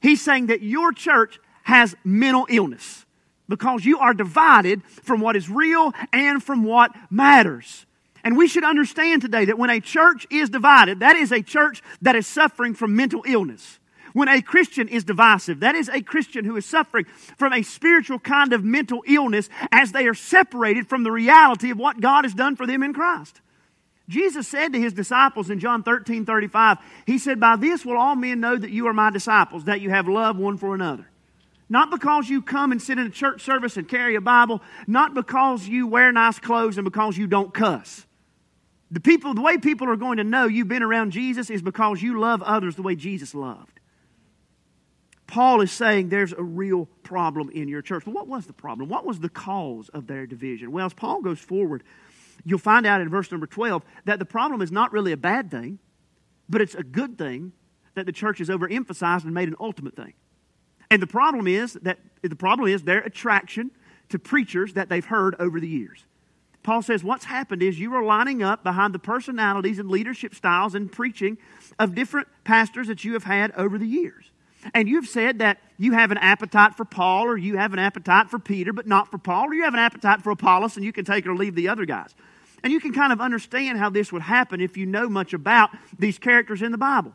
He's 0.00 0.20
saying 0.20 0.46
that 0.46 0.62
your 0.62 0.92
church 0.92 1.38
has 1.64 1.94
mental 2.04 2.46
illness 2.48 3.04
because 3.48 3.84
you 3.84 3.98
are 3.98 4.14
divided 4.14 4.82
from 4.84 5.20
what 5.20 5.36
is 5.36 5.50
real 5.50 5.92
and 6.12 6.42
from 6.42 6.64
what 6.64 6.92
matters. 7.10 7.86
And 8.22 8.38
we 8.38 8.48
should 8.48 8.64
understand 8.64 9.20
today 9.20 9.44
that 9.44 9.58
when 9.58 9.70
a 9.70 9.80
church 9.80 10.26
is 10.30 10.48
divided, 10.48 11.00
that 11.00 11.16
is 11.16 11.30
a 11.30 11.42
church 11.42 11.82
that 12.00 12.16
is 12.16 12.26
suffering 12.26 12.74
from 12.74 12.96
mental 12.96 13.22
illness. 13.26 13.78
When 14.14 14.28
a 14.28 14.40
Christian 14.40 14.88
is 14.88 15.04
divisive, 15.04 15.60
that 15.60 15.74
is 15.74 15.88
a 15.88 16.00
Christian 16.00 16.44
who 16.44 16.56
is 16.56 16.64
suffering 16.64 17.04
from 17.36 17.52
a 17.52 17.62
spiritual 17.62 18.20
kind 18.20 18.52
of 18.52 18.64
mental 18.64 19.02
illness 19.06 19.50
as 19.72 19.92
they 19.92 20.06
are 20.06 20.14
separated 20.14 20.88
from 20.88 21.02
the 21.02 21.10
reality 21.10 21.70
of 21.70 21.78
what 21.78 22.00
God 22.00 22.24
has 22.24 22.32
done 22.32 22.56
for 22.56 22.66
them 22.66 22.82
in 22.82 22.94
Christ. 22.94 23.40
Jesus 24.08 24.46
said 24.46 24.72
to 24.72 24.80
his 24.80 24.92
disciples 24.92 25.50
in 25.50 25.58
John 25.58 25.82
13 25.82 26.24
35, 26.24 26.78
He 27.06 27.18
said, 27.18 27.40
By 27.40 27.56
this 27.56 27.84
will 27.84 27.98
all 27.98 28.14
men 28.14 28.40
know 28.40 28.56
that 28.56 28.70
you 28.70 28.86
are 28.86 28.92
my 28.92 29.10
disciples, 29.10 29.64
that 29.64 29.80
you 29.80 29.90
have 29.90 30.08
love 30.08 30.36
one 30.36 30.58
for 30.58 30.74
another. 30.74 31.08
Not 31.68 31.90
because 31.90 32.28
you 32.28 32.42
come 32.42 32.72
and 32.72 32.80
sit 32.80 32.98
in 32.98 33.06
a 33.06 33.10
church 33.10 33.42
service 33.42 33.76
and 33.76 33.88
carry 33.88 34.14
a 34.14 34.20
Bible, 34.20 34.62
not 34.86 35.14
because 35.14 35.66
you 35.66 35.86
wear 35.86 36.12
nice 36.12 36.38
clothes 36.38 36.76
and 36.76 36.84
because 36.84 37.16
you 37.16 37.26
don't 37.26 37.54
cuss. 37.54 38.06
The 38.90 39.00
people, 39.00 39.34
the 39.34 39.40
way 39.40 39.58
people 39.58 39.88
are 39.88 39.96
going 39.96 40.18
to 40.18 40.24
know 40.24 40.46
you've 40.46 40.68
been 40.68 40.82
around 40.82 41.10
Jesus 41.10 41.50
is 41.50 41.62
because 41.62 42.02
you 42.02 42.20
love 42.20 42.42
others 42.42 42.76
the 42.76 42.82
way 42.82 42.94
Jesus 42.94 43.34
loved. 43.34 43.80
Paul 45.26 45.62
is 45.62 45.72
saying 45.72 46.10
there's 46.10 46.32
a 46.32 46.42
real 46.42 46.86
problem 47.02 47.50
in 47.50 47.66
your 47.66 47.82
church. 47.82 48.04
But 48.04 48.14
what 48.14 48.28
was 48.28 48.46
the 48.46 48.52
problem? 48.52 48.88
What 48.88 49.06
was 49.06 49.20
the 49.20 49.28
cause 49.30 49.88
of 49.88 50.06
their 50.06 50.26
division? 50.26 50.70
Well, 50.70 50.86
as 50.86 50.94
Paul 50.94 51.22
goes 51.22 51.40
forward, 51.40 51.82
you'll 52.44 52.58
find 52.58 52.86
out 52.86 53.00
in 53.00 53.08
verse 53.08 53.30
number 53.30 53.46
12 53.46 53.82
that 54.04 54.18
the 54.18 54.26
problem 54.26 54.60
is 54.60 54.70
not 54.70 54.92
really 54.92 55.12
a 55.12 55.16
bad 55.16 55.50
thing, 55.50 55.78
but 56.48 56.60
it's 56.60 56.74
a 56.74 56.82
good 56.82 57.16
thing 57.16 57.52
that 57.94 58.06
the 58.06 58.12
church 58.12 58.40
is 58.40 58.48
overemphasized 58.48 59.24
and 59.24 59.32
made 59.32 59.48
an 59.48 59.56
ultimate 59.58 59.96
thing. 59.96 60.12
And 60.94 61.02
the 61.02 61.08
problem 61.08 61.48
is 61.48 61.72
that 61.82 61.98
the 62.22 62.36
problem 62.36 62.68
is 62.68 62.84
their 62.84 63.00
attraction 63.00 63.72
to 64.10 64.18
preachers 64.18 64.74
that 64.74 64.88
they've 64.88 65.04
heard 65.04 65.34
over 65.40 65.58
the 65.58 65.66
years. 65.66 66.04
Paul 66.62 66.82
says 66.82 67.02
what's 67.02 67.24
happened 67.24 67.64
is 67.64 67.80
you 67.80 67.92
are 67.94 68.04
lining 68.04 68.44
up 68.44 68.62
behind 68.62 68.94
the 68.94 69.00
personalities 69.00 69.80
and 69.80 69.90
leadership 69.90 70.36
styles 70.36 70.76
and 70.76 70.92
preaching 70.92 71.36
of 71.80 71.96
different 71.96 72.28
pastors 72.44 72.86
that 72.86 73.04
you 73.04 73.14
have 73.14 73.24
had 73.24 73.50
over 73.56 73.76
the 73.76 73.88
years 73.88 74.30
and 74.72 74.88
you've 74.88 75.08
said 75.08 75.40
that 75.40 75.58
you 75.76 75.92
have 75.92 76.10
an 76.10 76.18
appetite 76.18 76.74
for 76.76 76.84
Paul 76.84 77.24
or 77.24 77.36
you 77.36 77.56
have 77.56 77.72
an 77.72 77.78
appetite 77.78 78.30
for 78.30 78.38
Peter, 78.38 78.72
but 78.72 78.86
not 78.86 79.10
for 79.10 79.18
Paul, 79.18 79.46
or 79.46 79.54
you 79.54 79.64
have 79.64 79.74
an 79.74 79.80
appetite 79.80 80.22
for 80.22 80.30
Apollos 80.30 80.76
and 80.76 80.84
you 80.84 80.92
can 80.92 81.04
take 81.04 81.26
or 81.26 81.34
leave 81.34 81.54
the 81.54 81.68
other 81.68 81.84
guys. 81.84 82.14
And 82.62 82.72
you 82.72 82.80
can 82.80 82.92
kind 82.92 83.12
of 83.12 83.20
understand 83.20 83.78
how 83.78 83.90
this 83.90 84.12
would 84.12 84.22
happen 84.22 84.60
if 84.60 84.76
you 84.76 84.86
know 84.86 85.08
much 85.08 85.34
about 85.34 85.70
these 85.98 86.18
characters 86.18 86.62
in 86.62 86.72
the 86.72 86.78
Bible. 86.78 87.12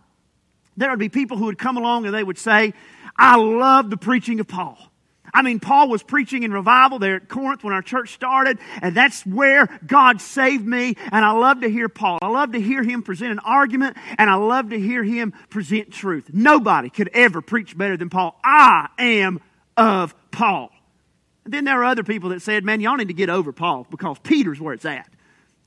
There 0.80 0.90
would 0.90 1.00
be 1.00 1.10
people 1.10 1.38
who 1.38 1.46
would 1.46 1.58
come 1.58 1.76
along 1.76 2.06
and 2.06 2.14
they 2.16 2.24
would 2.24 2.38
say, 2.38 2.74
I 3.18 3.36
love 3.36 3.90
the 3.90 3.98
preaching 3.98 4.40
of 4.40 4.48
Paul. 4.48 4.78
I 5.34 5.42
mean, 5.42 5.60
Paul 5.60 5.90
was 5.90 6.02
preaching 6.02 6.44
in 6.44 6.54
revival 6.54 7.00
there 7.00 7.18
at 7.18 7.28
Corinth 7.28 7.64
when 7.64 7.74
our 7.74 7.82
church 7.82 8.14
started, 8.14 8.58
and 8.82 8.96
that's 8.96 9.26
where 9.26 9.68
God 9.86 10.22
saved 10.22 10.66
me. 10.66 10.96
And 11.12 11.24
I 11.24 11.32
love 11.32 11.62
to 11.62 11.70
hear 11.70 11.90
Paul. 11.90 12.18
I 12.22 12.30
love 12.30 12.54
to 12.54 12.62
hear 12.62 12.82
him 12.82 13.04
present 13.04 13.32
an 13.32 13.40
argument, 13.40 13.98
and 14.18 14.30
I 14.30 14.36
love 14.36 14.70
to 14.70 14.80
hear 14.80 15.04
him 15.04 15.34
present 15.50 15.92
truth. 15.92 16.32
Nobody 16.34 16.90
could 16.90 17.10
ever 17.14 17.42
preach 17.42 17.78
better 17.78 17.98
than 17.98 18.10
Paul. 18.10 18.40
I 18.44 18.88
am 18.98 19.42
of 19.78 20.16
Paul. 20.32 20.72
And 21.44 21.54
then 21.54 21.66
there 21.66 21.80
are 21.82 21.86
other 21.86 22.04
people 22.04 22.30
that 22.30 22.42
said, 22.42 22.64
man, 22.64 22.80
y'all 22.80 22.96
need 22.96 23.10
to 23.10 23.14
get 23.14 23.30
over 23.30 23.52
Paul 23.52 23.86
because 23.92 24.18
Peter's 24.20 24.60
where 24.62 24.74
it's 24.74 24.86
at. 24.86 25.08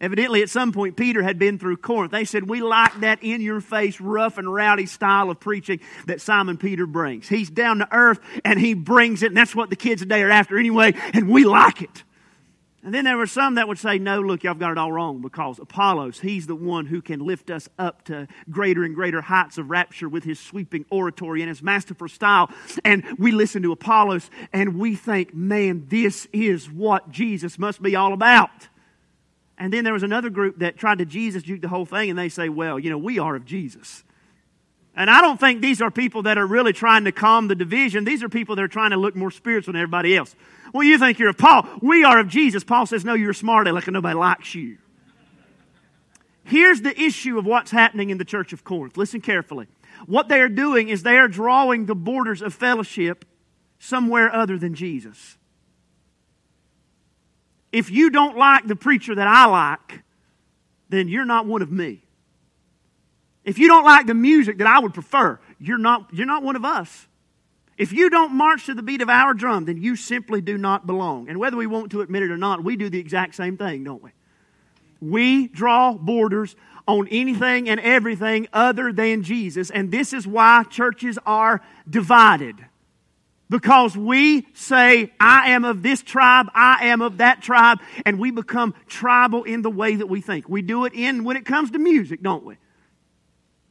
Evidently, 0.03 0.43
at 0.43 0.51
some 0.51 0.73
point, 0.73 0.97
Peter 0.97 1.23
had 1.23 1.39
been 1.39 1.61
through 1.61 1.77
Corinth. 1.77 2.11
They 2.11 2.25
said, 2.25 2.49
We 2.49 2.61
like 2.61 3.01
that 3.01 3.23
in 3.23 3.41
your 3.41 3.61
face, 3.61 4.01
rough 4.01 4.37
and 4.37 4.53
rowdy 4.53 4.87
style 4.87 5.31
of 5.31 5.39
preaching 5.39 5.79
that 6.07 6.21
Simon 6.21 6.59
Peter 6.59 6.87
brings. 6.87 7.29
He's 7.29 7.49
down 7.49 7.79
to 7.79 7.89
earth 7.93 8.19
and 8.45 8.59
he 8.59 8.75
brings 8.75 9.23
it, 9.23 9.27
and 9.27 9.37
that's 9.37 9.55
what 9.55 9.71
the 9.71 9.77
kids 9.77 10.03
today 10.03 10.21
are 10.23 10.31
after 10.31 10.59
anyway, 10.59 10.95
and 11.15 11.29
we 11.29 11.45
like 11.45 11.83
it. 11.83 12.03
And 12.85 12.93
then 12.93 13.05
there 13.05 13.17
were 13.17 13.29
some 13.29 13.55
that 13.55 13.69
would 13.69 13.79
say, 13.79 14.01
No, 14.01 14.21
look, 14.21 14.43
y'all 14.43 14.55
got 14.55 14.73
it 14.73 14.79
all 14.79 14.91
wrong 14.91 15.23
because 15.23 15.61
Apollos, 15.61 16.19
he's 16.19 16.49
the 16.49 16.57
one 16.57 16.87
who 16.87 17.01
can 17.01 17.21
lift 17.21 17.49
us 17.49 17.69
up 17.79 18.03
to 18.07 18.27
greater 18.51 18.83
and 18.83 18.97
greater 18.97 19.21
heights 19.21 19.57
of 19.57 19.71
rapture 19.71 20.09
with 20.09 20.25
his 20.25 20.41
sweeping 20.41 20.85
oratory 20.91 21.43
and 21.43 21.49
his 21.49 21.63
masterful 21.63 22.09
style. 22.09 22.51
And 22.85 23.05
we 23.21 23.31
listen 23.31 23.63
to 23.63 23.71
Apollos 23.71 24.29
and 24.53 24.81
we 24.81 24.97
think, 24.97 25.33
Man, 25.33 25.87
this 25.87 26.27
is 26.33 26.69
what 26.69 27.13
Jesus 27.13 27.57
must 27.57 27.81
be 27.81 27.95
all 27.95 28.13
about. 28.13 28.51
And 29.63 29.73
then 29.73 29.85
there 29.85 29.93
was 29.93 30.03
another 30.03 30.29
group 30.29 30.59
that 30.59 30.77
tried 30.77 30.99
to 30.99 31.05
Jesus 31.05 31.45
juke 31.45 31.61
the 31.61 31.69
whole 31.69 31.87
thing, 31.87 32.11
and 32.11 32.19
they 32.19 32.29
say, 32.29 32.49
well, 32.49 32.81
you 32.81 32.91
know, 32.91 32.99
we 32.99 33.21
are 33.21 33.37
of 33.37 33.45
Jesus. 33.45 34.03
And 34.97 35.09
I 35.09 35.21
don't 35.21 35.39
think 35.39 35.61
these 35.61 35.81
are 35.81 35.89
people 35.89 36.25
that 36.25 36.37
are 36.37 36.45
really 36.45 36.73
trying 36.73 37.05
to 37.05 37.13
calm 37.13 37.47
the 37.47 37.55
division. 37.55 38.03
These 38.03 38.25
are 38.25 38.29
people 38.29 38.57
that 38.57 38.63
are 38.63 38.67
trying 38.69 38.91
to 38.91 38.97
look 38.97 39.15
more 39.15 39.31
spiritual 39.31 39.75
than 39.75 39.81
everybody 39.81 40.17
else. 40.17 40.35
Well, 40.75 40.83
you 40.83 40.99
think 40.99 41.21
you're 41.21 41.29
of 41.29 41.39
Paul. 41.39 41.65
We 41.81 42.03
are 42.03 42.19
of 42.19 42.27
Jesus. 42.27 42.65
Paul 42.65 42.87
says, 42.87 43.05
no, 43.05 43.15
you're 43.15 43.33
smart 43.33 43.69
and 43.69 43.87
nobody 43.93 44.17
likes 44.17 44.53
you. 44.53 44.79
Here's 46.43 46.83
the 46.83 47.01
issue 47.01 47.39
of 47.39 47.47
what's 47.47 47.71
happening 47.71 48.11
in 48.11 48.19
the 48.19 48.25
church 48.25 48.53
of 48.53 48.65
Corinth. 48.65 48.97
Listen 48.97 49.21
carefully. 49.21 49.69
What 50.07 50.27
they 50.27 50.41
are 50.41 50.49
doing 50.49 50.89
is 50.89 51.05
they 51.05 51.19
are 51.19 51.29
drawing 51.29 51.87
the 51.87 51.95
borders 51.95 52.43
of 52.43 52.53
fellowship 52.53 53.25
somewhere 53.79 54.35
other 54.35 54.59
than 54.59 54.75
Jesus 54.75 55.39
if 57.73 57.91
you 57.91 58.11
don't 58.11 58.37
like 58.37 58.67
the 58.67 58.77
preacher 58.77 59.15
that 59.15 59.27
I 59.27 59.47
like, 59.47 60.03
then 60.91 61.09
you're 61.09 61.25
not 61.25 61.47
one 61.47 61.63
of 61.63 61.73
me. 61.73 62.03
If 63.45 63.59
you 63.59 63.67
don't 63.67 63.85
like 63.85 64.07
the 64.07 64.15
music 64.15 64.59
that 64.59 64.67
I 64.67 64.79
would 64.79 64.95
prefer, 64.95 65.41
you're 65.59 65.79
not, 65.79 66.09
you're 66.13 66.27
not 66.27 66.43
one 66.43 66.55
of 66.55 66.65
us. 66.65 67.09
If 67.79 67.93
you 67.93 68.11
don't 68.11 68.35
march 68.35 68.67
to 68.67 68.75
the 68.75 68.83
beat 68.83 69.01
of 69.01 69.09
our 69.09 69.35
drum, 69.35 69.65
then 69.65 69.79
you 69.79 69.97
simply 69.97 70.41
do 70.41 70.59
not 70.59 70.87
belong. 70.87 71.29
And 71.29 71.39
whether 71.39 71.57
we 71.57 71.67
want 71.67 71.91
to 71.93 72.03
admit 72.03 72.23
it 72.23 72.31
or 72.31 72.37
not, 72.37 72.63
we 72.63 72.77
do 72.77 72.91
the 72.91 72.99
exact 72.99 73.35
same 73.35 73.57
thing, 73.57 73.83
don't 73.83 74.03
we? 74.03 74.11
We 75.01 75.49
draw 75.49 75.95
borders 75.95 76.55
on 76.87 77.09
anything 77.09 77.69
and 77.69 77.81
everything 77.81 78.47
other 78.53 78.93
than 78.93 79.23
Jesus. 79.23 79.71
And 79.71 79.91
this 79.91 80.13
is 80.13 80.27
why 80.27 80.65
churches 80.65 81.19
are 81.25 81.63
divided 81.89 82.57
because 83.53 83.95
we 83.95 84.47
say, 84.55 85.13
I 85.21 85.51
am 85.51 85.67
of 85.67 85.83
this 85.83 86.03
tribe, 86.03 86.47
I 86.55 86.87
am 86.87 87.03
of 87.03 87.19
that 87.19 87.43
tribe, 87.43 87.81
and 88.07 88.19
we 88.19 88.31
become 88.31 88.75
tribal 88.87 89.45
in 89.45 89.61
the 89.61 89.69
way 89.69 89.97
that 89.97 90.07
we 90.07 90.23
think. 90.23 90.49
We 90.49 90.63
do 90.63 90.87
it 90.87 90.95
in 90.95 91.23
when 91.23 91.37
it 91.37 91.45
comes 91.45 91.71
to 91.73 91.79
music, 91.79 92.23
don't 92.23 92.47
we? 92.47 92.57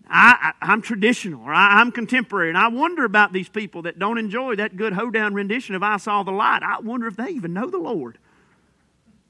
I, 0.07 0.53
am 0.61 0.83
traditional 0.83 1.41
or 1.41 1.51
I, 1.51 1.81
am 1.81 1.91
contemporary, 1.91 2.49
and 2.49 2.59
I 2.59 2.67
wonder 2.67 3.05
about 3.05 3.33
these 3.33 3.49
people 3.49 3.81
that 3.81 3.97
don't 3.97 4.19
enjoy 4.19 4.57
that 4.57 4.77
good 4.77 4.93
hoedown 4.93 5.33
rendition 5.33 5.73
of 5.73 5.81
I 5.81 5.97
Saw 5.97 6.21
the 6.21 6.31
Light. 6.31 6.61
I 6.61 6.79
wonder 6.81 7.07
if 7.07 7.15
they 7.15 7.29
even 7.29 7.53
know 7.53 7.67
the 7.67 7.79
Lord. 7.79 8.19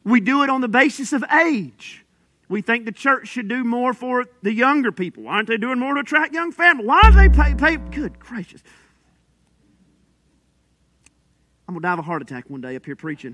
We 0.03 0.19
do 0.19 0.43
it 0.43 0.49
on 0.49 0.59
the 0.59 0.67
basis 0.67 1.13
of 1.13 1.23
age. 1.31 2.03
We 2.49 2.61
think 2.61 2.83
the 2.83 2.91
church 2.91 3.29
should 3.29 3.47
do 3.47 3.63
more 3.63 3.93
for 3.93 4.25
the 4.41 4.51
younger 4.51 4.91
people. 4.91 5.23
Why 5.23 5.35
aren't 5.35 5.47
they 5.47 5.55
doing 5.55 5.79
more 5.79 5.93
to 5.93 6.01
attract 6.01 6.33
young 6.33 6.51
families? 6.51 6.87
Why 6.87 7.01
do 7.03 7.11
they 7.11 7.29
pay, 7.29 7.55
pay? 7.55 7.77
Good 7.77 8.19
gracious. 8.19 8.61
I'm 11.71 11.75
going 11.75 11.83
to 11.83 11.87
die 11.87 11.93
of 11.93 11.99
a 11.99 12.01
heart 12.01 12.21
attack 12.21 12.49
one 12.49 12.59
day 12.59 12.75
up 12.75 12.85
here 12.85 12.97
preaching. 12.97 13.33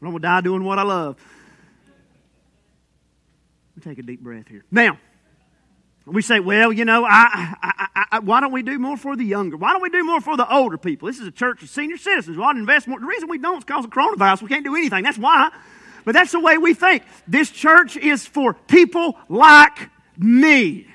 I'm 0.00 0.10
going 0.10 0.12
to 0.12 0.20
die 0.20 0.40
doing 0.40 0.62
what 0.62 0.78
I 0.78 0.82
love. 0.82 1.16
Me 3.74 3.82
take 3.82 3.98
a 3.98 4.02
deep 4.02 4.20
breath 4.20 4.46
here. 4.46 4.64
Now, 4.70 5.00
we 6.06 6.22
say, 6.22 6.38
well, 6.38 6.72
you 6.72 6.84
know, 6.84 7.04
I, 7.04 7.56
I, 7.60 8.04
I, 8.12 8.18
why 8.20 8.38
don't 8.38 8.52
we 8.52 8.62
do 8.62 8.78
more 8.78 8.96
for 8.96 9.16
the 9.16 9.24
younger? 9.24 9.56
Why 9.56 9.72
don't 9.72 9.82
we 9.82 9.90
do 9.90 10.04
more 10.04 10.20
for 10.20 10.36
the 10.36 10.48
older 10.48 10.78
people? 10.78 11.08
This 11.08 11.18
is 11.18 11.26
a 11.26 11.32
church 11.32 11.60
of 11.64 11.68
senior 11.68 11.96
citizens. 11.96 12.36
We 12.36 12.44
to 12.44 12.50
invest 12.50 12.86
more. 12.86 13.00
The 13.00 13.06
reason 13.06 13.28
we 13.28 13.38
don't 13.38 13.58
is 13.58 13.64
because 13.64 13.84
of 13.84 13.90
coronavirus. 13.90 14.42
We 14.42 14.48
can't 14.48 14.64
do 14.64 14.76
anything. 14.76 15.02
That's 15.02 15.18
why. 15.18 15.50
But 16.04 16.12
that's 16.12 16.30
the 16.30 16.40
way 16.40 16.56
we 16.56 16.72
think. 16.72 17.02
This 17.26 17.50
church 17.50 17.96
is 17.96 18.24
for 18.24 18.54
people 18.54 19.18
like 19.28 19.90
me. 20.16 20.86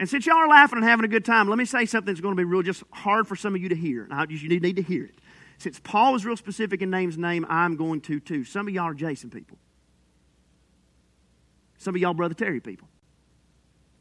And 0.00 0.08
since 0.08 0.24
y'all 0.24 0.36
are 0.36 0.48
laughing 0.48 0.78
and 0.78 0.84
having 0.84 1.04
a 1.04 1.08
good 1.08 1.26
time, 1.26 1.46
let 1.46 1.58
me 1.58 1.66
say 1.66 1.84
something 1.84 2.06
that's 2.06 2.22
going 2.22 2.34
to 2.34 2.40
be 2.40 2.44
real 2.44 2.62
just 2.62 2.82
hard 2.90 3.28
for 3.28 3.36
some 3.36 3.54
of 3.54 3.60
you 3.60 3.68
to 3.68 3.74
hear. 3.74 4.02
And 4.02 4.14
I, 4.14 4.24
you 4.28 4.48
need 4.58 4.76
to 4.76 4.82
hear 4.82 5.04
it. 5.04 5.18
Since 5.58 5.78
Paul 5.78 6.14
was 6.14 6.24
real 6.24 6.38
specific 6.38 6.80
in 6.80 6.88
name's 6.88 7.18
name, 7.18 7.44
I'm 7.50 7.76
going 7.76 8.00
to 8.02 8.18
too. 8.18 8.44
Some 8.44 8.66
of 8.66 8.72
y'all 8.72 8.86
are 8.86 8.94
Jason 8.94 9.28
people. 9.28 9.58
Some 11.76 11.94
of 11.94 12.00
y'all 12.00 12.14
Brother 12.14 12.34
Terry 12.34 12.60
people. 12.60 12.88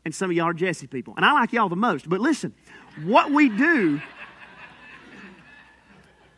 And 0.06 0.16
some 0.16 0.32
of 0.32 0.38
y'all 0.38 0.48
are 0.48 0.54
Jesse 0.54 0.88
people. 0.88 1.14
And 1.18 1.26
I 1.26 1.34
like 1.34 1.52
y'all 1.52 1.68
the 1.68 1.76
most. 1.76 2.08
But 2.08 2.22
listen, 2.22 2.54
what 3.04 3.32
we 3.32 3.50
do, 3.50 4.02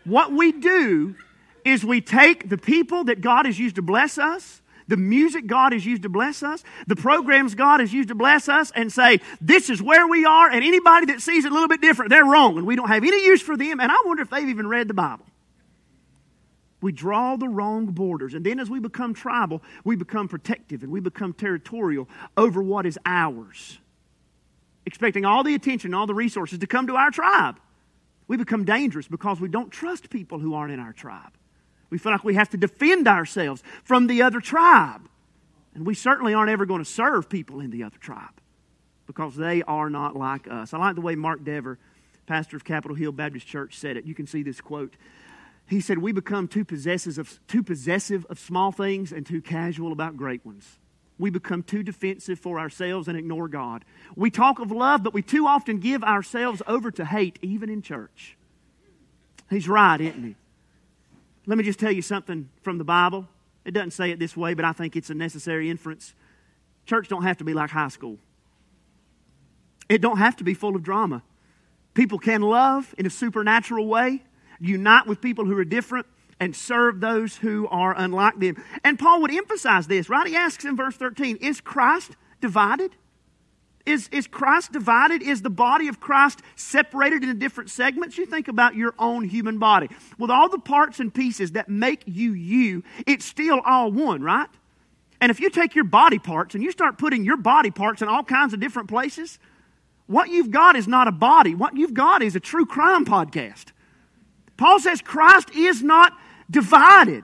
what 0.05 0.31
we 0.31 0.53
do 0.53 1.15
is 1.63 1.85
we 1.85 2.01
take 2.01 2.49
the 2.49 2.57
people 2.57 3.03
that 3.03 3.21
God 3.21 3.45
has 3.45 3.59
used 3.59 3.75
to 3.75 3.83
bless 3.83 4.17
us 4.17 4.60
the 4.87 4.97
music 4.97 5.47
God 5.47 5.73
has 5.73 5.85
used 5.85 6.03
to 6.03 6.09
bless 6.09 6.43
us, 6.43 6.63
the 6.87 6.95
programs 6.95 7.55
God 7.55 7.79
has 7.79 7.93
used 7.93 8.09
to 8.09 8.15
bless 8.15 8.49
us, 8.49 8.71
and 8.75 8.91
say, 8.91 9.19
this 9.39 9.69
is 9.69 9.81
where 9.81 10.07
we 10.07 10.25
are, 10.25 10.49
and 10.49 10.63
anybody 10.63 11.07
that 11.07 11.21
sees 11.21 11.45
it 11.45 11.51
a 11.51 11.53
little 11.53 11.69
bit 11.69 11.81
different, 11.81 12.09
they're 12.09 12.25
wrong, 12.25 12.57
and 12.57 12.67
we 12.67 12.75
don't 12.75 12.87
have 12.87 13.03
any 13.03 13.25
use 13.25 13.41
for 13.41 13.57
them, 13.57 13.79
and 13.79 13.91
I 13.91 13.95
wonder 14.05 14.23
if 14.23 14.29
they've 14.29 14.49
even 14.49 14.67
read 14.67 14.87
the 14.87 14.93
Bible. 14.93 15.25
We 16.81 16.91
draw 16.91 17.35
the 17.35 17.47
wrong 17.47 17.85
borders, 17.85 18.33
and 18.33 18.43
then 18.43 18.59
as 18.59 18.69
we 18.69 18.79
become 18.79 19.13
tribal, 19.13 19.61
we 19.83 19.95
become 19.95 20.27
protective 20.27 20.81
and 20.81 20.91
we 20.91 20.99
become 20.99 21.33
territorial 21.33 22.09
over 22.35 22.61
what 22.63 22.87
is 22.87 22.97
ours, 23.05 23.77
expecting 24.85 25.23
all 25.23 25.43
the 25.43 25.53
attention, 25.53 25.93
all 25.93 26.07
the 26.07 26.15
resources 26.15 26.57
to 26.57 26.67
come 26.67 26.87
to 26.87 26.95
our 26.95 27.11
tribe. 27.11 27.59
We 28.27 28.35
become 28.37 28.65
dangerous 28.65 29.07
because 29.07 29.39
we 29.39 29.47
don't 29.47 29.69
trust 29.69 30.09
people 30.09 30.39
who 30.39 30.55
aren't 30.55 30.73
in 30.73 30.79
our 30.79 30.93
tribe. 30.93 31.33
We 31.91 31.99
feel 31.99 32.13
like 32.13 32.23
we 32.23 32.33
have 32.35 32.49
to 32.49 32.57
defend 32.57 33.07
ourselves 33.07 33.61
from 33.83 34.07
the 34.07 34.23
other 34.23 34.39
tribe. 34.39 35.07
And 35.75 35.85
we 35.85 35.93
certainly 35.93 36.33
aren't 36.33 36.49
ever 36.49 36.65
going 36.65 36.83
to 36.83 36.89
serve 36.89 37.29
people 37.29 37.59
in 37.59 37.69
the 37.69 37.83
other 37.83 37.97
tribe 37.97 38.41
because 39.05 39.35
they 39.35 39.61
are 39.63 39.89
not 39.89 40.15
like 40.15 40.47
us. 40.49 40.73
I 40.73 40.77
like 40.77 40.95
the 40.95 41.01
way 41.01 41.15
Mark 41.15 41.43
Dever, 41.43 41.77
pastor 42.25 42.57
of 42.57 42.63
Capitol 42.63 42.95
Hill 42.95 43.11
Baptist 43.11 43.45
Church, 43.45 43.77
said 43.77 43.97
it. 43.97 44.05
You 44.05 44.15
can 44.15 44.25
see 44.25 44.41
this 44.41 44.59
quote. 44.61 44.95
He 45.67 45.81
said, 45.81 45.99
We 45.99 46.11
become 46.11 46.47
too 46.47 46.65
possessive 46.65 47.17
of, 47.17 47.39
too 47.47 47.61
possessive 47.61 48.25
of 48.29 48.39
small 48.39 48.71
things 48.71 49.11
and 49.11 49.25
too 49.25 49.41
casual 49.41 49.91
about 49.91 50.17
great 50.17 50.45
ones. 50.45 50.79
We 51.19 51.29
become 51.29 51.61
too 51.61 51.83
defensive 51.83 52.39
for 52.39 52.59
ourselves 52.59 53.07
and 53.07 53.17
ignore 53.17 53.47
God. 53.47 53.85
We 54.15 54.31
talk 54.31 54.59
of 54.59 54.71
love, 54.71 55.03
but 55.03 55.13
we 55.13 55.21
too 55.21 55.45
often 55.45 55.79
give 55.79 56.03
ourselves 56.03 56.61
over 56.67 56.89
to 56.91 57.05
hate, 57.05 57.37
even 57.41 57.69
in 57.69 57.81
church. 57.81 58.37
He's 59.49 59.69
right, 59.69 60.01
isn't 60.01 60.23
he? 60.23 60.35
Let 61.51 61.57
me 61.57 61.65
just 61.65 61.79
tell 61.79 61.91
you 61.91 62.01
something 62.01 62.47
from 62.61 62.77
the 62.77 62.85
Bible. 62.85 63.27
It 63.65 63.71
doesn't 63.71 63.91
say 63.91 64.09
it 64.09 64.19
this 64.19 64.37
way, 64.37 64.53
but 64.53 64.63
I 64.63 64.71
think 64.71 64.95
it's 64.95 65.09
a 65.09 65.13
necessary 65.13 65.69
inference. 65.69 66.13
Church 66.85 67.09
don't 67.09 67.23
have 67.23 67.39
to 67.39 67.43
be 67.43 67.53
like 67.53 67.71
high 67.71 67.89
school. 67.89 68.19
It 69.89 69.99
don't 69.99 70.17
have 70.17 70.37
to 70.37 70.45
be 70.45 70.53
full 70.53 70.77
of 70.77 70.83
drama. 70.83 71.23
People 71.93 72.19
can 72.19 72.41
love 72.41 72.95
in 72.97 73.05
a 73.05 73.09
supernatural 73.09 73.85
way, 73.87 74.23
unite 74.61 75.07
with 75.07 75.19
people 75.19 75.43
who 75.43 75.57
are 75.57 75.65
different, 75.65 76.05
and 76.39 76.55
serve 76.55 77.01
those 77.01 77.35
who 77.35 77.67
are 77.67 77.93
unlike 77.97 78.39
them. 78.39 78.55
And 78.85 78.97
Paul 78.97 79.21
would 79.21 79.33
emphasize 79.33 79.87
this, 79.87 80.07
right? 80.07 80.27
He 80.27 80.37
asks 80.37 80.63
in 80.63 80.77
verse 80.77 80.95
13, 80.95 81.35
Is 81.41 81.59
Christ 81.59 82.15
divided? 82.39 82.95
Is, 83.85 84.07
is 84.09 84.27
Christ 84.27 84.71
divided? 84.71 85.21
Is 85.21 85.41
the 85.41 85.49
body 85.49 85.87
of 85.87 85.99
Christ 85.99 86.41
separated 86.55 87.23
into 87.23 87.35
different 87.35 87.69
segments? 87.69 88.17
You 88.17 88.25
think 88.25 88.47
about 88.47 88.75
your 88.75 88.93
own 88.99 89.23
human 89.23 89.57
body. 89.57 89.89
With 90.17 90.29
all 90.29 90.49
the 90.49 90.59
parts 90.59 90.99
and 90.99 91.13
pieces 91.13 91.53
that 91.53 91.69
make 91.69 92.03
you 92.05 92.33
you, 92.33 92.83
it's 93.07 93.25
still 93.25 93.59
all 93.65 93.91
one, 93.91 94.21
right? 94.21 94.49
And 95.19 95.29
if 95.29 95.39
you 95.39 95.49
take 95.49 95.75
your 95.75 95.83
body 95.83 96.19
parts 96.19 96.55
and 96.55 96.63
you 96.63 96.71
start 96.71 96.97
putting 96.97 97.23
your 97.23 97.37
body 97.37 97.71
parts 97.71 98.01
in 98.01 98.07
all 98.07 98.23
kinds 98.23 98.53
of 98.53 98.59
different 98.59 98.89
places, 98.89 99.39
what 100.07 100.29
you've 100.29 100.51
got 100.51 100.75
is 100.75 100.87
not 100.87 101.07
a 101.07 101.11
body. 101.11 101.55
What 101.55 101.75
you've 101.75 101.93
got 101.93 102.21
is 102.21 102.35
a 102.35 102.39
true 102.39 102.65
crime 102.65 103.05
podcast. 103.05 103.67
Paul 104.57 104.79
says 104.79 105.01
Christ 105.01 105.51
is 105.55 105.81
not 105.81 106.13
divided. 106.49 107.23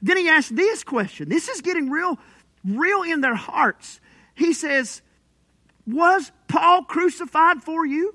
Then 0.00 0.16
he 0.16 0.28
asks 0.28 0.50
this 0.50 0.84
question. 0.84 1.28
This 1.28 1.48
is 1.48 1.60
getting 1.60 1.90
real, 1.90 2.18
real 2.64 3.02
in 3.02 3.20
their 3.20 3.34
hearts. 3.34 4.00
He 4.34 4.52
says, 4.52 5.02
was 5.88 6.30
Paul 6.48 6.84
crucified 6.84 7.62
for 7.62 7.86
you? 7.86 8.14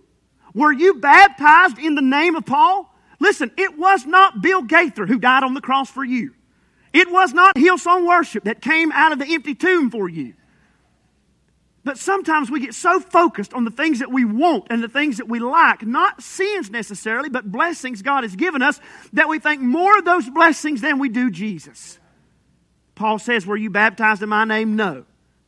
Were 0.54 0.72
you 0.72 0.96
baptized 0.96 1.80
in 1.80 1.96
the 1.96 2.02
name 2.02 2.36
of 2.36 2.46
Paul? 2.46 2.94
Listen, 3.20 3.52
it 3.58 3.78
was 3.78 4.06
not 4.06 4.42
Bill 4.42 4.62
Gaither 4.62 5.06
who 5.06 5.18
died 5.18 5.44
on 5.44 5.54
the 5.54 5.62
cross 5.62 5.90
for 5.90 6.04
you. 6.04 6.34
It 6.94 7.12
was 7.12 7.34
not 7.34 7.56
Hillsong 7.56 8.08
Worship 8.08 8.44
that 8.44 8.62
came 8.62 8.92
out 8.92 9.12
of 9.12 9.20
the 9.20 9.34
empty 9.34 9.56
tomb 9.56 9.90
for 9.90 10.08
you. 10.08 10.36
But 11.84 11.98
sometimes 11.98 12.50
we 12.50 12.62
get 12.62 12.74
so 12.74 13.00
focused 13.00 13.54
on 13.54 13.66
the 13.66 13.72
things 13.72 14.00
that 14.00 14.12
we 14.12 14.24
want 14.24 14.68
and 14.70 14.82
the 14.82 14.88
things 14.88 15.18
that 15.18 15.28
we 15.28 15.40
like, 15.40 15.86
not 15.86 16.22
sins 16.24 16.70
necessarily, 16.70 17.30
but 17.30 17.52
blessings 17.52 18.02
God 18.02 18.24
has 18.24 18.36
given 18.36 18.62
us, 18.62 18.80
that 19.14 19.28
we 19.28 19.40
think 19.40 19.62
more 19.62 19.98
of 19.98 20.06
those 20.06 20.30
blessings 20.30 20.80
than 20.82 21.00
we 21.00 21.10
do 21.10 21.30
Jesus. 21.30 22.00
Paul 22.96 23.20
says, 23.20 23.46
Were 23.46 23.58
you 23.58 23.70
baptized 23.70 24.22
in 24.22 24.30
my 24.30 24.46
name? 24.46 24.76
No. 24.76 25.06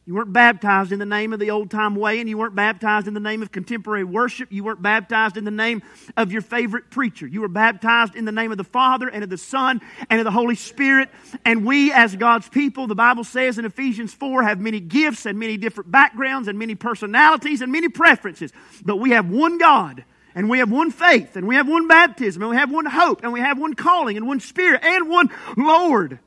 You 0.08 0.14
weren't 0.14 0.34
baptized 0.34 0.92
in 0.92 1.00
the 1.00 1.06
name 1.06 1.34
of 1.34 1.40
the 1.40 1.50
old 1.50 1.72
time 1.72 1.96
way, 1.96 2.20
and 2.20 2.30
you 2.30 2.38
weren't 2.38 2.54
baptized 2.54 3.08
in 3.08 3.16
the 3.16 3.20
name 3.20 3.42
of 3.42 3.52
contemporary 3.52 4.04
worship. 4.04 4.52
You 4.52 4.64
weren't 4.64 4.84
baptized 4.84 5.36
in 5.36 5.46
the 5.46 5.52
name 5.52 5.82
of 6.16 6.32
your 6.32 6.44
favorite 6.44 6.92
preacher. 6.92 7.26
You 7.26 7.42
were 7.42 7.48
baptized 7.48 8.14
in 8.14 8.26
the 8.26 8.32
name 8.32 8.52
of 8.52 8.60
the 8.60 8.64
Father 8.64 9.08
and 9.08 9.24
of 9.24 9.32
the 9.32 9.38
Son 9.40 9.82
and 10.08 10.20
of 10.20 10.26
the 10.26 10.32
Holy 10.32 10.54
Spirit. 10.54 11.10
And 11.44 11.66
we, 11.66 11.92
as 11.92 12.16
God's 12.16 12.48
people, 12.48 12.86
the 12.86 12.94
Bible 12.94 13.24
says 13.24 13.58
in 13.58 13.66
Ephesians 13.66 14.14
4, 14.14 14.44
have 14.44 14.62
many 14.62 14.80
gifts 14.80 15.26
and 15.26 15.40
many 15.40 15.58
different 15.58 15.90
backgrounds 15.90 16.48
and 16.48 16.60
many 16.60 16.76
personalities 16.76 17.62
and 17.62 17.72
many 17.72 17.90
preferences. 17.90 18.54
But 18.84 18.98
we 18.98 19.10
have 19.10 19.28
one 19.28 19.58
God 19.58 20.06
and 20.36 20.50
we 20.50 20.60
have 20.60 20.70
one 20.70 20.92
faith, 20.92 21.38
and 21.38 21.48
we 21.48 21.56
have 21.56 21.68
one 21.68 21.88
baptism, 21.88 22.42
and 22.42 22.52
we 22.52 22.58
have 22.58 22.70
one 22.70 22.86
hope, 22.86 23.24
and 23.24 23.32
we 23.32 23.40
have 23.40 23.58
one 23.58 23.74
calling, 23.74 24.18
and 24.18 24.28
one 24.28 24.42
spirit, 24.42 24.84
and 24.84 25.08
one 25.08 25.30
Lord. 25.56 26.20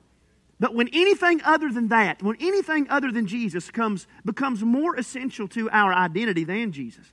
But 0.61 0.75
when 0.75 0.89
anything 0.93 1.41
other 1.45 1.71
than 1.71 1.89
that, 1.89 2.23
when 2.23 2.37
anything 2.41 2.89
other 2.91 3.13
than 3.13 3.27
Jesus 3.27 3.71
comes, 3.71 4.07
becomes 4.25 4.63
more 4.63 4.97
essential 4.97 5.47
to 5.49 5.71
our 5.71 5.93
identity 5.93 6.45
than 6.45 6.73
Jesus, 6.73 7.13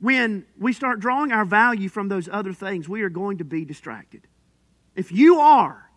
when 0.00 0.46
we 0.58 0.72
start 0.72 1.00
drawing 1.00 1.32
our 1.32 1.44
value 1.44 1.88
from 1.88 2.08
those 2.08 2.28
other 2.30 2.52
things, 2.52 2.88
we 2.88 3.02
are 3.02 3.08
going 3.08 3.38
to 3.38 3.44
be 3.44 3.64
distracted. 3.64 4.26
If 4.94 5.12
you 5.12 5.40
are 5.40 5.90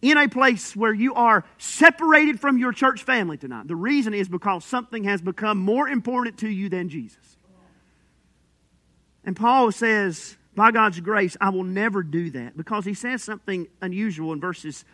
in 0.00 0.16
a 0.16 0.28
place 0.28 0.74
where 0.74 0.92
you 0.92 1.14
are 1.14 1.44
separated 1.58 2.40
from 2.40 2.58
your 2.58 2.72
church 2.72 3.04
family 3.04 3.36
tonight, 3.36 3.68
the 3.68 3.76
reason 3.76 4.14
is 4.14 4.28
because 4.28 4.64
something 4.64 5.04
has 5.04 5.22
become 5.22 5.58
more 5.58 5.88
important 5.88 6.38
to 6.38 6.48
you 6.48 6.68
than 6.68 6.88
Jesus. 6.88 7.36
And 9.24 9.36
Paul 9.36 9.70
says, 9.70 10.36
by 10.56 10.72
God's 10.72 10.98
grace, 11.00 11.36
I 11.40 11.50
will 11.50 11.64
never 11.64 12.02
do 12.02 12.30
that 12.30 12.56
because 12.56 12.84
he 12.84 12.94
says 12.94 13.22
something 13.22 13.68
unusual 13.80 14.32
in 14.32 14.40
verses 14.40 14.84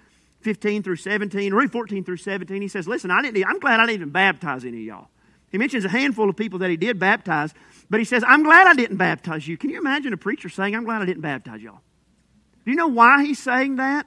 15 0.40 0.82
through 0.82 0.96
17, 0.96 1.52
or 1.52 1.68
14 1.68 2.04
through 2.04 2.16
17, 2.16 2.62
he 2.62 2.68
says, 2.68 2.86
Listen, 2.86 3.10
I 3.10 3.22
didn't, 3.22 3.44
I'm 3.44 3.58
glad 3.58 3.80
I 3.80 3.86
didn't 3.86 3.96
even 3.96 4.10
baptize 4.10 4.64
any 4.64 4.78
of 4.78 4.84
y'all. 4.84 5.08
He 5.50 5.58
mentions 5.58 5.84
a 5.84 5.88
handful 5.88 6.28
of 6.28 6.36
people 6.36 6.58
that 6.60 6.70
he 6.70 6.76
did 6.76 6.98
baptize, 6.98 7.54
but 7.88 8.00
he 8.00 8.04
says, 8.04 8.22
I'm 8.26 8.42
glad 8.42 8.66
I 8.66 8.74
didn't 8.74 8.98
baptize 8.98 9.48
you. 9.48 9.56
Can 9.56 9.70
you 9.70 9.78
imagine 9.78 10.12
a 10.12 10.16
preacher 10.16 10.48
saying, 10.48 10.74
I'm 10.74 10.84
glad 10.84 11.02
I 11.02 11.06
didn't 11.06 11.22
baptize 11.22 11.62
y'all? 11.62 11.80
Do 12.64 12.70
you 12.70 12.76
know 12.76 12.88
why 12.88 13.24
he's 13.24 13.38
saying 13.38 13.76
that? 13.76 14.06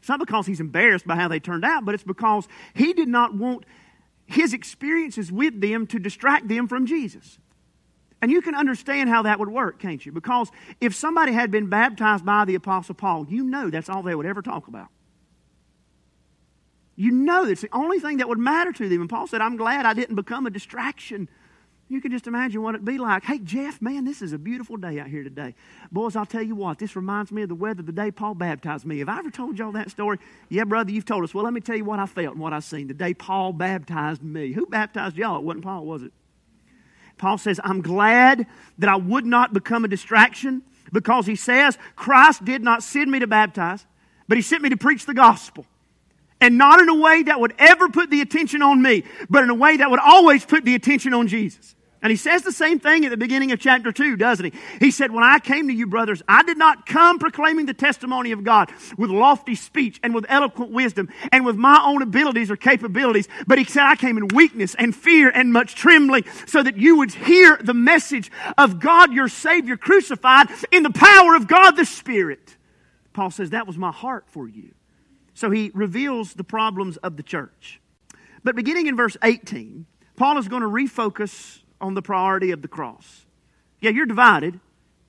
It's 0.00 0.08
not 0.08 0.18
because 0.18 0.46
he's 0.46 0.60
embarrassed 0.60 1.06
by 1.06 1.16
how 1.16 1.28
they 1.28 1.40
turned 1.40 1.64
out, 1.64 1.84
but 1.84 1.94
it's 1.94 2.04
because 2.04 2.48
he 2.74 2.92
did 2.92 3.08
not 3.08 3.34
want 3.34 3.64
his 4.26 4.52
experiences 4.52 5.30
with 5.32 5.60
them 5.60 5.86
to 5.88 5.98
distract 5.98 6.48
them 6.48 6.68
from 6.68 6.86
Jesus. 6.86 7.38
And 8.20 8.30
you 8.30 8.42
can 8.42 8.54
understand 8.54 9.08
how 9.08 9.22
that 9.22 9.38
would 9.38 9.48
work, 9.48 9.78
can't 9.78 10.04
you? 10.04 10.10
Because 10.10 10.50
if 10.80 10.94
somebody 10.94 11.32
had 11.32 11.50
been 11.50 11.68
baptized 11.68 12.24
by 12.24 12.44
the 12.44 12.56
Apostle 12.56 12.94
Paul, 12.94 13.26
you 13.28 13.44
know 13.44 13.70
that's 13.70 13.88
all 13.88 14.02
they 14.02 14.14
would 14.14 14.26
ever 14.26 14.42
talk 14.42 14.66
about. 14.66 14.88
You 16.98 17.12
know 17.12 17.44
it's 17.44 17.60
the 17.60 17.68
only 17.72 18.00
thing 18.00 18.16
that 18.16 18.28
would 18.28 18.40
matter 18.40 18.72
to 18.72 18.88
them. 18.88 19.02
And 19.02 19.08
Paul 19.08 19.28
said, 19.28 19.40
I'm 19.40 19.56
glad 19.56 19.86
I 19.86 19.94
didn't 19.94 20.16
become 20.16 20.46
a 20.46 20.50
distraction. 20.50 21.28
You 21.88 22.00
can 22.00 22.10
just 22.10 22.26
imagine 22.26 22.60
what 22.60 22.74
it'd 22.74 22.84
be 22.84 22.98
like. 22.98 23.22
Hey, 23.22 23.38
Jeff, 23.38 23.80
man, 23.80 24.04
this 24.04 24.20
is 24.20 24.32
a 24.32 24.38
beautiful 24.38 24.76
day 24.76 24.98
out 24.98 25.06
here 25.06 25.22
today. 25.22 25.54
Boys, 25.92 26.16
I'll 26.16 26.26
tell 26.26 26.42
you 26.42 26.56
what, 26.56 26.80
this 26.80 26.96
reminds 26.96 27.30
me 27.30 27.42
of 27.42 27.50
the 27.50 27.54
weather 27.54 27.84
the 27.84 27.92
day 27.92 28.10
Paul 28.10 28.34
baptized 28.34 28.84
me. 28.84 28.98
Have 28.98 29.08
I 29.08 29.20
ever 29.20 29.30
told 29.30 29.60
y'all 29.60 29.70
that 29.72 29.92
story? 29.92 30.18
Yeah, 30.48 30.64
brother, 30.64 30.90
you've 30.90 31.04
told 31.04 31.22
us. 31.22 31.32
Well, 31.32 31.44
let 31.44 31.52
me 31.52 31.60
tell 31.60 31.76
you 31.76 31.84
what 31.84 32.00
I 32.00 32.06
felt 32.06 32.32
and 32.32 32.40
what 32.40 32.52
I 32.52 32.58
seen 32.58 32.88
the 32.88 32.94
day 32.94 33.14
Paul 33.14 33.52
baptized 33.52 34.24
me. 34.24 34.50
Who 34.50 34.66
baptized 34.66 35.16
y'all? 35.16 35.38
It 35.38 35.44
wasn't 35.44 35.64
Paul, 35.64 35.86
was 35.86 36.02
it? 36.02 36.12
Paul 37.16 37.38
says, 37.38 37.60
I'm 37.62 37.80
glad 37.80 38.44
that 38.78 38.90
I 38.90 38.96
would 38.96 39.24
not 39.24 39.52
become 39.54 39.84
a 39.84 39.88
distraction 39.88 40.62
because 40.92 41.26
he 41.26 41.36
says, 41.36 41.78
Christ 41.94 42.44
did 42.44 42.64
not 42.64 42.82
send 42.82 43.08
me 43.08 43.20
to 43.20 43.28
baptize, 43.28 43.86
but 44.26 44.36
he 44.36 44.42
sent 44.42 44.62
me 44.62 44.70
to 44.70 44.76
preach 44.76 45.06
the 45.06 45.14
gospel. 45.14 45.64
And 46.40 46.56
not 46.56 46.80
in 46.80 46.88
a 46.88 46.94
way 46.94 47.24
that 47.24 47.40
would 47.40 47.54
ever 47.58 47.88
put 47.88 48.10
the 48.10 48.20
attention 48.20 48.62
on 48.62 48.80
me, 48.80 49.04
but 49.28 49.42
in 49.42 49.50
a 49.50 49.54
way 49.54 49.78
that 49.78 49.90
would 49.90 50.00
always 50.00 50.44
put 50.44 50.64
the 50.64 50.74
attention 50.74 51.12
on 51.12 51.26
Jesus. 51.26 51.74
And 52.00 52.10
he 52.12 52.16
says 52.16 52.42
the 52.42 52.52
same 52.52 52.78
thing 52.78 53.04
at 53.04 53.10
the 53.10 53.16
beginning 53.16 53.50
of 53.50 53.58
chapter 53.58 53.90
2, 53.90 54.16
doesn't 54.16 54.52
he? 54.52 54.60
He 54.78 54.92
said, 54.92 55.10
When 55.10 55.24
I 55.24 55.40
came 55.40 55.66
to 55.66 55.74
you, 55.74 55.86
brothers, 55.86 56.22
I 56.28 56.44
did 56.44 56.56
not 56.56 56.86
come 56.86 57.18
proclaiming 57.18 57.66
the 57.66 57.74
testimony 57.74 58.30
of 58.30 58.44
God 58.44 58.70
with 58.96 59.10
lofty 59.10 59.56
speech 59.56 59.98
and 60.04 60.14
with 60.14 60.24
eloquent 60.28 60.70
wisdom 60.70 61.08
and 61.32 61.44
with 61.44 61.56
my 61.56 61.82
own 61.84 62.02
abilities 62.02 62.52
or 62.52 62.56
capabilities, 62.56 63.26
but 63.48 63.58
he 63.58 63.64
said, 63.64 63.82
I 63.82 63.96
came 63.96 64.16
in 64.16 64.28
weakness 64.28 64.76
and 64.76 64.94
fear 64.94 65.28
and 65.28 65.52
much 65.52 65.74
trembling 65.74 66.24
so 66.46 66.62
that 66.62 66.76
you 66.76 66.98
would 66.98 67.12
hear 67.12 67.58
the 67.60 67.74
message 67.74 68.30
of 68.56 68.78
God, 68.78 69.12
your 69.12 69.28
Savior, 69.28 69.76
crucified 69.76 70.48
in 70.70 70.84
the 70.84 70.90
power 70.90 71.34
of 71.34 71.48
God 71.48 71.72
the 71.72 71.84
Spirit. 71.84 72.56
Paul 73.12 73.32
says, 73.32 73.50
That 73.50 73.66
was 73.66 73.76
my 73.76 73.90
heart 73.90 74.26
for 74.28 74.46
you. 74.46 74.72
So 75.38 75.50
he 75.50 75.70
reveals 75.72 76.34
the 76.34 76.42
problems 76.42 76.96
of 76.96 77.16
the 77.16 77.22
church. 77.22 77.80
But 78.42 78.56
beginning 78.56 78.88
in 78.88 78.96
verse 78.96 79.16
18, 79.22 79.86
Paul 80.16 80.36
is 80.36 80.48
going 80.48 80.62
to 80.62 80.68
refocus 80.68 81.60
on 81.80 81.94
the 81.94 82.02
priority 82.02 82.50
of 82.50 82.60
the 82.60 82.66
cross. 82.66 83.24
Yeah, 83.80 83.90
you're 83.90 84.04
divided. 84.04 84.58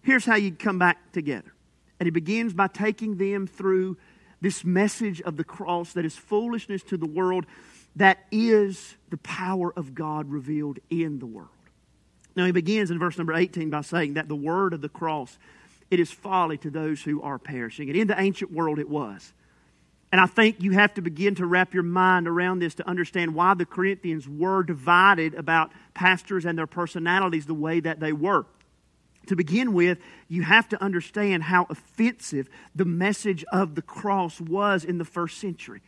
Here's 0.03 0.25
how 0.25 0.35
you 0.35 0.51
come 0.51 0.77
back 0.77 1.13
together. 1.13 1.51
And 1.99 2.05
he 2.05 2.11
begins 2.11 2.53
by 2.53 2.67
taking 2.67 3.17
them 3.17 3.47
through 3.47 3.97
this 4.39 4.63
message 4.63 5.19
of 5.21 5.35
the 5.35 5.43
cross 5.43 5.93
that 5.93 6.05
is 6.05 6.15
foolishness 6.15 6.83
to 6.83 6.97
the 6.97 7.07
world, 7.07 7.47
that 7.95 8.19
is 8.31 8.97
the 9.09 9.17
power 9.17 9.73
of 9.75 9.95
God 9.95 10.29
revealed 10.29 10.77
in 10.91 11.17
the 11.17 11.25
world. 11.25 11.49
Now 12.35 12.45
he 12.45 12.51
begins 12.51 12.91
in 12.91 12.99
verse 12.99 13.17
number 13.17 13.33
18 13.33 13.71
by 13.71 13.81
saying 13.81 14.13
that 14.13 14.27
the 14.27 14.35
word 14.35 14.75
of 14.75 14.81
the 14.81 14.89
cross, 14.89 15.39
it 15.89 15.99
is 15.99 16.11
folly 16.11 16.59
to 16.59 16.69
those 16.69 17.01
who 17.01 17.19
are 17.23 17.39
perishing. 17.39 17.89
And 17.89 17.97
in 17.97 18.05
the 18.05 18.21
ancient 18.21 18.51
world 18.51 18.77
it 18.77 18.87
was. 18.87 19.33
And 20.11 20.19
I 20.19 20.25
think 20.25 20.61
you 20.61 20.71
have 20.71 20.95
to 20.95 21.01
begin 21.01 21.35
to 21.35 21.45
wrap 21.45 21.73
your 21.73 21.83
mind 21.83 22.27
around 22.27 22.59
this 22.59 22.75
to 22.75 22.87
understand 22.87 23.35
why 23.35 23.53
the 23.53 23.65
Corinthians 23.65 24.27
were 24.27 24.63
divided 24.63 25.35
about 25.35 25.71
pastors 25.93 26.45
and 26.45 26.57
their 26.57 26.67
personalities 26.67 27.45
the 27.45 27.53
way 27.53 27.79
that 27.79 27.99
they 27.99 28.11
were. 28.11 28.45
To 29.27 29.35
begin 29.35 29.73
with, 29.73 29.99
you 30.27 30.41
have 30.41 30.67
to 30.69 30.83
understand 30.83 31.43
how 31.43 31.67
offensive 31.69 32.49
the 32.73 32.85
message 32.85 33.45
of 33.51 33.75
the 33.75 33.83
cross 33.83 34.41
was 34.41 34.83
in 34.83 34.97
the 34.97 35.05
first 35.05 35.37
century. 35.37 35.81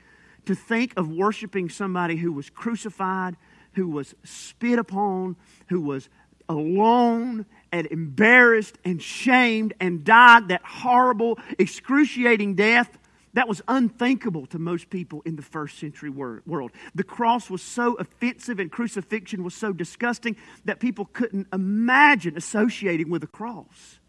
To 0.45 0.53
think 0.53 0.93
of 0.95 1.09
worshiping 1.09 1.69
somebody 1.69 2.17
who 2.17 2.31
was 2.31 2.51
crucified, 2.51 3.35
who 3.73 3.87
was 3.87 4.13
spit 4.23 4.77
upon, 4.77 5.37
who 5.69 5.81
was 5.81 6.09
alone 6.47 7.47
and 7.71 7.87
embarrassed 7.87 8.77
and 8.85 9.01
shamed 9.01 9.73
and 9.79 10.03
died 10.03 10.49
that 10.49 10.61
horrible, 10.63 11.39
excruciating 11.57 12.55
death 12.55 12.99
that 13.33 13.47
was 13.47 13.61
unthinkable 13.67 14.45
to 14.47 14.59
most 14.59 14.89
people 14.89 15.21
in 15.25 15.35
the 15.35 15.41
first 15.41 15.79
century 15.79 16.09
world. 16.09 16.71
The 16.95 17.03
cross 17.03 17.49
was 17.49 17.61
so 17.61 17.95
offensive 17.95 18.59
and 18.59 18.71
crucifixion 18.71 19.43
was 19.43 19.53
so 19.53 19.71
disgusting 19.71 20.35
that 20.65 20.79
people 20.79 21.05
couldn't 21.05 21.47
imagine 21.53 22.37
associating 22.37 23.09
with 23.09 23.23
a 23.23 23.27
cross. 23.27 23.99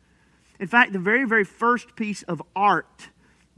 In 0.58 0.66
fact, 0.66 0.92
the 0.92 0.98
very, 0.98 1.24
very 1.24 1.44
first 1.44 1.96
piece 1.96 2.22
of 2.24 2.42
art 2.54 3.08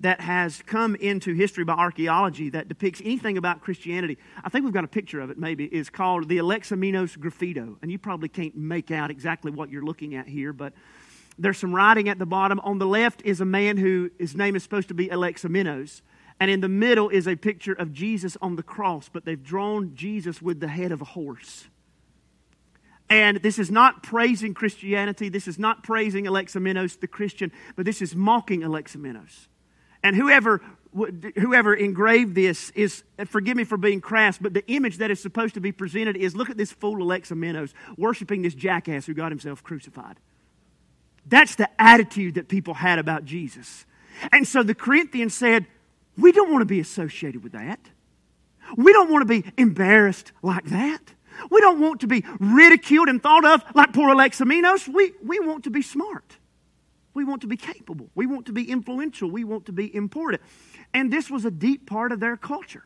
that 0.00 0.20
has 0.20 0.61
come 0.66 0.96
into 0.96 1.35
history 1.35 1.64
by 1.64 1.74
archaeology 1.74 2.50
that 2.50 2.68
depicts 2.68 3.00
anything 3.05 3.38
about 3.38 3.61
Christianity, 3.61 4.18
I 4.42 4.48
think 4.48 4.64
we've 4.64 4.74
got 4.74 4.85
a 4.85 4.88
picture 4.88 5.20
of 5.20 5.31
it 5.31 5.38
maybe, 5.38 5.66
is 5.66 5.88
called 5.88 6.29
the 6.29 6.38
Alexamenos 6.38 7.16
Graffito. 7.16 7.77
And 7.81 7.92
you 7.92 7.98
probably 7.98 8.29
can't 8.29 8.57
make 8.57 8.90
out 8.90 9.11
exactly 9.11 9.53
what 9.53 9.70
you're 9.70 9.85
looking 9.85 10.14
at 10.14 10.27
here, 10.27 10.53
but 10.53 10.72
there's 11.38 11.59
some 11.59 11.75
writing 11.75 12.09
at 12.09 12.18
the 12.18 12.27
bottom. 12.27 12.61
On 12.61 12.79
the 12.79 12.87
left 12.87 13.23
is 13.25 13.40
a 13.40 13.44
man 13.44 13.77
who 13.77 14.11
his 14.18 14.37
name 14.37 14.57
is 14.57 14.62
supposed 14.62 14.88
to 14.88 14.94
be 14.94 15.09
Alexamenos. 15.09 16.03
And 16.40 16.51
in 16.51 16.61
the 16.61 16.68
middle 16.68 17.09
is 17.09 17.29
a 17.29 17.37
picture 17.37 17.73
of 17.73 17.92
Jesus 17.92 18.37
on 18.42 18.57
the 18.57 18.62
cross, 18.62 19.09
but 19.12 19.25
they've 19.25 19.42
drawn 19.42 19.94
Jesus 19.94 20.42
with 20.42 20.61
the 20.61 20.68
head 20.68 20.92
of 20.92 21.01
a 21.01 21.05
horse. 21.05 21.68
And 23.09 23.37
this 23.38 23.59
is 23.59 23.70
not 23.70 24.03
praising 24.03 24.55
Christianity. 24.55 25.29
This 25.29 25.47
is 25.47 25.59
not 25.59 25.83
praising 25.83 26.25
Alexamenos, 26.25 26.99
the 26.99 27.07
Christian, 27.07 27.53
but 27.77 27.85
this 27.85 28.03
is 28.03 28.16
mocking 28.16 28.62
Alexamenos. 28.62 29.47
And 30.03 30.16
whoever, 30.16 30.61
whoever 31.37 31.75
engraved 31.75 32.35
this 32.35 32.70
is, 32.70 33.05
forgive 33.27 33.57
me 33.57 33.64
for 33.64 33.77
being 33.77 34.01
crass, 34.01 34.38
but 34.38 34.55
the 34.55 34.66
image 34.66 34.99
that 34.99 35.11
is 35.11 35.20
supposed 35.20 35.55
to 35.55 35.61
be 35.61 35.73
presented 35.73 36.16
is 36.16 36.35
look 36.35 36.51
at 36.51 36.57
this 36.57 36.73
fool 36.73 36.97
Alexamenos 36.97 37.73
worshiping 37.97 38.42
this 38.42 38.55
jackass 38.55 39.07
who 39.07 39.14
got 39.14 39.31
himself 39.31 39.62
crucified. 39.62 40.18
That's 41.27 41.55
the 41.55 41.69
attitude 41.81 42.35
that 42.35 42.49
people 42.49 42.75
had 42.75 42.99
about 42.99 43.25
Jesus. 43.25 43.87
And 44.33 44.47
so 44.47 44.63
the 44.63 44.75
Corinthians 44.75 45.35
said, 45.35 45.67
We 46.17 46.33
don't 46.33 46.51
want 46.51 46.63
to 46.63 46.67
be 46.67 46.81
associated 46.81 47.43
with 47.43 47.53
that. 47.53 47.81
We 48.77 48.93
don't 48.93 49.11
want 49.11 49.23
to 49.23 49.43
be 49.43 49.51
embarrassed 49.57 50.33
like 50.43 50.65
that. 50.67 51.01
We 51.51 51.61
don't 51.61 51.81
want 51.81 52.01
to 52.01 52.07
be 52.07 52.25
ridiculed 52.39 53.09
and 53.09 53.23
thought 53.23 53.45
of 53.45 53.63
like 53.75 53.93
poor 53.93 54.15
Alexamenos. 54.15 54.89
We, 54.89 55.13
we 55.23 55.41
want 55.41 55.65
to 55.65 55.71
be 55.71 55.83
smart. 55.83 56.39
We 57.13 57.25
want 57.25 57.43
to 57.43 57.47
be 57.47 57.57
capable. 57.57 58.09
We 58.15 58.27
want 58.27 58.47
to 58.47 58.53
be 58.53 58.71
influential. 58.71 59.31
We 59.31 59.45
want 59.45 59.67
to 59.67 59.73
be 59.73 59.95
important. 59.95 60.43
And 60.93 61.13
this 61.13 61.31
was 61.31 61.45
a 61.45 61.51
deep 61.51 61.87
part 61.87 62.13
of 62.13 62.21
their 62.21 62.37
culture. 62.37 62.85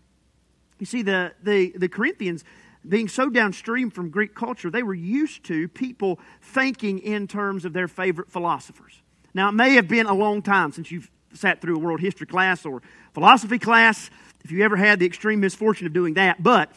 You 0.78 0.86
see, 0.86 1.02
the, 1.02 1.32
the, 1.42 1.72
the 1.76 1.88
Corinthians, 1.88 2.44
being 2.88 3.08
so 3.08 3.28
downstream 3.28 3.90
from 3.90 4.10
Greek 4.10 4.34
culture, 4.34 4.70
they 4.70 4.82
were 4.82 4.94
used 4.94 5.44
to 5.44 5.68
people 5.68 6.18
thinking 6.40 6.98
in 6.98 7.26
terms 7.26 7.64
of 7.64 7.72
their 7.72 7.88
favorite 7.88 8.30
philosophers. 8.30 9.02
Now, 9.34 9.48
it 9.48 9.52
may 9.52 9.74
have 9.74 9.88
been 9.88 10.06
a 10.06 10.14
long 10.14 10.42
time 10.42 10.72
since 10.72 10.90
you've 10.90 11.10
sat 11.34 11.60
through 11.60 11.76
a 11.76 11.78
world 11.78 12.00
history 12.00 12.26
class 12.26 12.64
or 12.64 12.82
philosophy 13.12 13.58
class, 13.58 14.10
if 14.44 14.50
you 14.50 14.64
ever 14.64 14.76
had 14.76 14.98
the 14.98 15.06
extreme 15.06 15.40
misfortune 15.40 15.86
of 15.86 15.92
doing 15.92 16.14
that, 16.14 16.42
but 16.42 16.72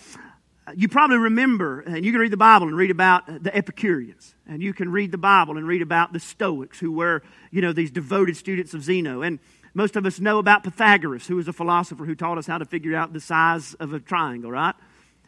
you 0.75 0.87
probably 0.87 1.17
remember, 1.17 1.81
and 1.81 2.05
you 2.05 2.11
can 2.11 2.21
read 2.21 2.31
the 2.31 2.37
Bible 2.37 2.67
and 2.67 2.75
read 2.75 2.91
about 2.91 3.43
the 3.43 3.55
Epicureans, 3.55 4.35
and 4.47 4.61
you 4.61 4.73
can 4.73 4.91
read 4.91 5.11
the 5.11 5.17
Bible 5.17 5.57
and 5.57 5.67
read 5.67 5.81
about 5.81 6.13
the 6.13 6.19
Stoics, 6.19 6.79
who 6.79 6.91
were, 6.91 7.23
you 7.51 7.61
know, 7.61 7.73
these 7.73 7.91
devoted 7.91 8.37
students 8.37 8.73
of 8.73 8.83
Zeno. 8.83 9.21
And 9.21 9.39
most 9.73 9.95
of 9.95 10.05
us 10.05 10.19
know 10.19 10.37
about 10.37 10.63
Pythagoras, 10.63 11.27
who 11.27 11.37
was 11.37 11.47
a 11.47 11.53
philosopher 11.53 12.05
who 12.05 12.15
taught 12.15 12.37
us 12.37 12.47
how 12.47 12.57
to 12.57 12.65
figure 12.65 12.95
out 12.95 13.13
the 13.13 13.19
size 13.19 13.73
of 13.75 13.93
a 13.93 13.99
triangle, 13.99 14.51
right? 14.51 14.75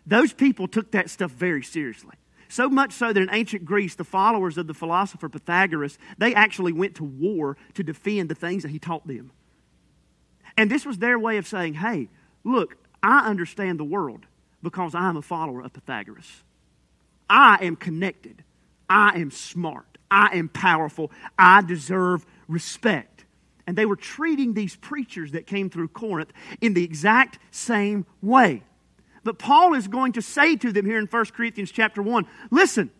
Those 0.05 0.33
people 0.33 0.67
took 0.67 0.91
that 0.91 1.09
stuff 1.09 1.31
very 1.31 1.63
seriously. 1.63 2.15
So 2.49 2.69
much 2.69 2.91
so 2.91 3.11
that 3.11 3.19
in 3.19 3.29
ancient 3.31 3.65
Greece, 3.65 3.95
the 3.95 4.03
followers 4.03 4.57
of 4.57 4.67
the 4.67 4.73
philosopher 4.73 5.27
Pythagoras, 5.27 5.97
they 6.17 6.35
actually 6.35 6.71
went 6.71 6.95
to 6.95 7.03
war 7.03 7.57
to 7.73 7.83
defend 7.83 8.29
the 8.29 8.35
things 8.35 8.63
that 8.63 8.69
he 8.69 8.79
taught 8.79 9.07
them. 9.07 9.31
And 10.55 10.69
this 10.69 10.85
was 10.85 10.99
their 10.99 11.17
way 11.17 11.37
of 11.37 11.47
saying, 11.47 11.75
hey, 11.75 12.09
look, 12.43 12.77
I 13.01 13.27
understand 13.27 13.79
the 13.79 13.83
world 13.83 14.25
because 14.61 14.93
I'm 14.93 15.17
a 15.17 15.21
follower 15.21 15.61
of 15.61 15.73
Pythagoras. 15.73 16.43
I 17.29 17.57
am 17.61 17.75
connected. 17.75 18.43
I 18.89 19.19
am 19.19 19.31
smart. 19.31 19.97
I 20.11 20.37
am 20.37 20.47
powerful. 20.47 21.11
I 21.39 21.63
deserve 21.63 22.25
respect. 22.47 23.25
And 23.65 23.75
they 23.75 23.85
were 23.85 23.95
treating 23.95 24.53
these 24.53 24.75
preachers 24.75 25.31
that 25.31 25.47
came 25.47 25.69
through 25.69 25.87
Corinth 25.87 26.31
in 26.61 26.75
the 26.75 26.83
exact 26.83 27.39
same 27.49 28.05
way. 28.21 28.61
But 29.23 29.39
Paul 29.39 29.73
is 29.73 29.87
going 29.87 30.13
to 30.13 30.21
say 30.21 30.55
to 30.57 30.71
them 30.71 30.85
here 30.85 30.99
in 30.99 31.05
1 31.05 31.25
Corinthians 31.27 31.71
chapter 31.71 32.01
1 32.01 32.25
listen, 32.51 32.91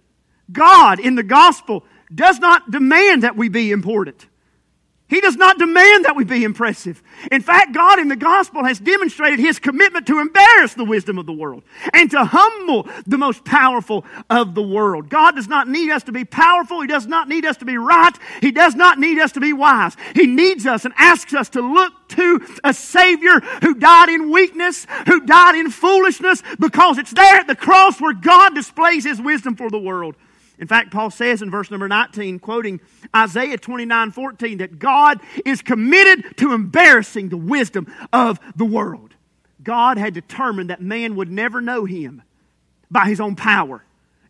God 0.51 0.99
in 0.99 1.15
the 1.15 1.23
gospel 1.23 1.83
does 2.13 2.39
not 2.39 2.69
demand 2.71 3.23
that 3.23 3.35
we 3.35 3.49
be 3.49 3.71
important. 3.71 4.27
He 5.09 5.19
does 5.21 5.35
not 5.35 5.59
demand 5.59 6.05
that 6.05 6.15
we 6.15 6.23
be 6.23 6.43
impressive. 6.43 7.03
In 7.31 7.41
fact, 7.41 7.73
God 7.73 7.99
in 7.99 8.07
the 8.07 8.15
gospel 8.15 8.63
has 8.63 8.79
demonstrated 8.79 9.37
his 9.37 9.59
commitment 9.59 10.07
to 10.07 10.19
embarrass 10.19 10.73
the 10.73 10.85
wisdom 10.85 11.17
of 11.17 11.25
the 11.25 11.33
world 11.33 11.63
and 11.93 12.09
to 12.11 12.23
humble 12.23 12.87
the 13.05 13.17
most 13.17 13.43
powerful 13.43 14.05
of 14.29 14.55
the 14.55 14.63
world. 14.63 15.09
God 15.09 15.35
does 15.35 15.47
not 15.47 15.67
need 15.67 15.91
us 15.91 16.03
to 16.03 16.11
be 16.11 16.25
powerful. 16.25 16.81
He 16.81 16.87
does 16.87 17.05
not 17.05 17.27
need 17.27 17.45
us 17.45 17.57
to 17.57 17.65
be 17.65 17.77
right. 17.77 18.17
He 18.41 18.51
does 18.51 18.75
not 18.75 18.97
need 18.97 19.19
us 19.19 19.33
to 19.33 19.41
be 19.41 19.53
wise. 19.53 19.95
He 20.15 20.25
needs 20.25 20.65
us 20.65 20.85
and 20.85 20.93
asks 20.97 21.33
us 21.33 21.49
to 21.49 21.61
look 21.61 21.93
to 22.09 22.45
a 22.63 22.73
Savior 22.73 23.39
who 23.61 23.75
died 23.75 24.09
in 24.09 24.31
weakness, 24.31 24.87
who 25.05 25.25
died 25.25 25.55
in 25.55 25.69
foolishness, 25.69 26.41
because 26.59 26.97
it's 26.97 27.13
there 27.13 27.35
at 27.35 27.47
the 27.47 27.55
cross 27.55 27.99
where 27.99 28.13
God 28.13 28.55
displays 28.55 29.03
his 29.03 29.21
wisdom 29.21 29.55
for 29.55 29.69
the 29.69 29.79
world. 29.79 30.15
In 30.63 30.67
fact, 30.67 30.91
Paul 30.91 31.11
says 31.11 31.41
in 31.41 31.51
verse 31.51 31.69
number 31.69 31.89
19, 31.89 32.39
quoting 32.39 32.79
Isaiah 33.13 33.57
29 33.57 34.11
14, 34.11 34.59
that 34.59 34.79
God 34.79 35.19
is 35.43 35.61
committed 35.61 36.37
to 36.37 36.53
embarrassing 36.53 37.27
the 37.27 37.35
wisdom 37.35 37.93
of 38.13 38.39
the 38.55 38.63
world. 38.63 39.13
God 39.61 39.97
had 39.97 40.13
determined 40.13 40.69
that 40.69 40.81
man 40.81 41.17
would 41.17 41.29
never 41.29 41.59
know 41.59 41.83
him 41.83 42.21
by 42.89 43.07
his 43.07 43.19
own 43.19 43.35
power. 43.35 43.83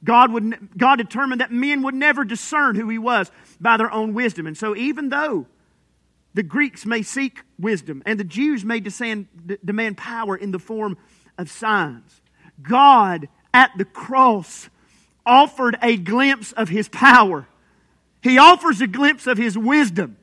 God, 0.03 0.31
would, 0.31 0.75
God 0.75 0.95
determined 0.95 1.39
that 1.39 1.51
men 1.51 1.83
would 1.83 1.93
never 1.93 2.25
discern 2.25 2.77
who 2.77 2.89
he 2.89 2.97
was 2.97 3.29
by 3.61 3.77
their 3.77 3.91
own 3.91 4.15
wisdom. 4.15 4.47
And 4.47 4.57
so, 4.57 4.75
even 4.75 5.09
though 5.09 5.45
the 6.33 6.41
Greeks 6.41 6.83
may 6.83 7.03
seek 7.03 7.41
wisdom 7.59 8.01
and 8.07 8.19
the 8.19 8.23
Jews 8.23 8.65
may 8.65 8.79
demand, 8.79 9.27
demand 9.63 9.97
power 9.97 10.35
in 10.35 10.49
the 10.49 10.57
form 10.57 10.97
of 11.37 11.51
signs, 11.51 12.21
God 12.63 13.29
at 13.53 13.69
the 13.77 13.85
cross 13.85 14.71
offered 15.25 15.77
a 15.81 15.97
glimpse 15.97 16.51
of 16.53 16.69
his 16.69 16.89
power. 16.89 17.47
He 18.21 18.37
offers 18.37 18.81
a 18.81 18.87
glimpse 18.87 19.27
of 19.27 19.37
his 19.37 19.57
wisdom 19.57 20.17